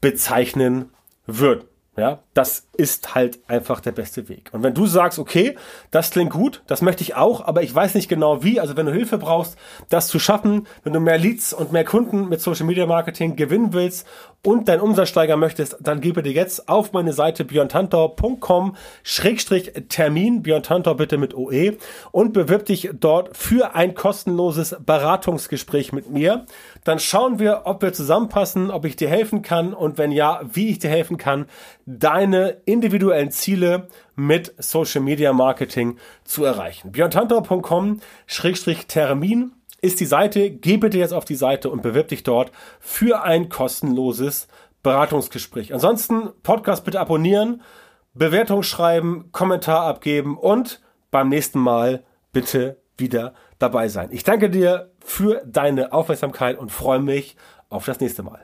bezeichnen 0.00 0.90
wird. 1.26 1.66
Ja, 1.96 2.18
das 2.34 2.66
ist 2.76 3.14
halt 3.14 3.38
einfach 3.48 3.80
der 3.80 3.92
beste 3.92 4.28
Weg. 4.28 4.50
Und 4.52 4.62
wenn 4.62 4.74
du 4.74 4.86
sagst, 4.86 5.18
okay, 5.18 5.56
das 5.90 6.10
klingt 6.10 6.30
gut, 6.30 6.62
das 6.66 6.82
möchte 6.82 7.02
ich 7.02 7.14
auch, 7.14 7.46
aber 7.46 7.62
ich 7.62 7.74
weiß 7.74 7.94
nicht 7.94 8.08
genau 8.08 8.42
wie, 8.42 8.60
also 8.60 8.76
wenn 8.76 8.84
du 8.84 8.92
Hilfe 8.92 9.16
brauchst, 9.16 9.56
das 9.88 10.08
zu 10.08 10.18
schaffen, 10.18 10.66
wenn 10.84 10.92
du 10.92 11.00
mehr 11.00 11.16
Leads 11.16 11.54
und 11.54 11.72
mehr 11.72 11.84
Kunden 11.84 12.28
mit 12.28 12.42
Social 12.42 12.66
Media 12.66 12.84
Marketing 12.84 13.34
gewinnen 13.36 13.72
willst 13.72 14.06
und 14.44 14.68
deinen 14.68 14.80
Umsatz 14.80 15.08
steigern 15.08 15.40
möchtest, 15.40 15.78
dann 15.80 16.00
gebe 16.02 16.22
dir 16.22 16.32
jetzt 16.32 16.68
auf 16.68 16.92
meine 16.92 17.14
Seite 17.14 17.44
björntantor.com 17.44 18.76
Schrägstrich 19.02 19.72
Termin, 19.88 20.42
Björn 20.42 20.62
bitte 20.96 21.16
mit 21.16 21.34
OE 21.34 21.78
und 22.12 22.32
bewirb 22.32 22.66
dich 22.66 22.90
dort 22.92 23.36
für 23.36 23.74
ein 23.74 23.94
kostenloses 23.94 24.76
Beratungsgespräch 24.84 25.92
mit 25.92 26.10
mir. 26.10 26.44
Dann 26.84 26.98
schauen 26.98 27.38
wir, 27.38 27.62
ob 27.64 27.82
wir 27.82 27.92
zusammenpassen, 27.92 28.70
ob 28.70 28.84
ich 28.84 28.96
dir 28.96 29.08
helfen 29.08 29.42
kann 29.42 29.72
und 29.72 29.98
wenn 29.98 30.12
ja, 30.12 30.42
wie 30.44 30.68
ich 30.68 30.78
dir 30.78 30.90
helfen 30.90 31.16
kann, 31.16 31.46
deine 31.86 32.58
individuellen 32.64 33.30
Ziele 33.30 33.88
mit 34.16 34.52
Social 34.58 35.02
Media 35.02 35.32
Marketing 35.32 35.98
zu 36.24 36.44
erreichen. 36.44 36.90
björntantor.com-termin 36.92 39.52
ist 39.80 40.00
die 40.00 40.06
Seite. 40.06 40.50
Geh 40.50 40.76
bitte 40.76 40.98
jetzt 40.98 41.14
auf 41.14 41.24
die 41.24 41.36
Seite 41.36 41.70
und 41.70 41.82
bewirb 41.82 42.08
dich 42.08 42.24
dort 42.24 42.50
für 42.80 43.22
ein 43.22 43.48
kostenloses 43.48 44.48
Beratungsgespräch. 44.82 45.72
Ansonsten 45.72 46.30
Podcast 46.42 46.84
bitte 46.84 47.00
abonnieren, 47.00 47.62
Bewertung 48.14 48.62
schreiben, 48.62 49.30
Kommentar 49.32 49.86
abgeben 49.86 50.36
und 50.36 50.82
beim 51.10 51.28
nächsten 51.28 51.58
Mal 51.60 52.04
bitte 52.32 52.78
wieder 52.98 53.34
dabei 53.58 53.88
sein. 53.88 54.08
Ich 54.10 54.24
danke 54.24 54.50
dir 54.50 54.90
für 55.04 55.42
deine 55.46 55.92
Aufmerksamkeit 55.92 56.58
und 56.58 56.72
freue 56.72 57.00
mich 57.00 57.36
auf 57.68 57.84
das 57.84 58.00
nächste 58.00 58.22
Mal. 58.22 58.40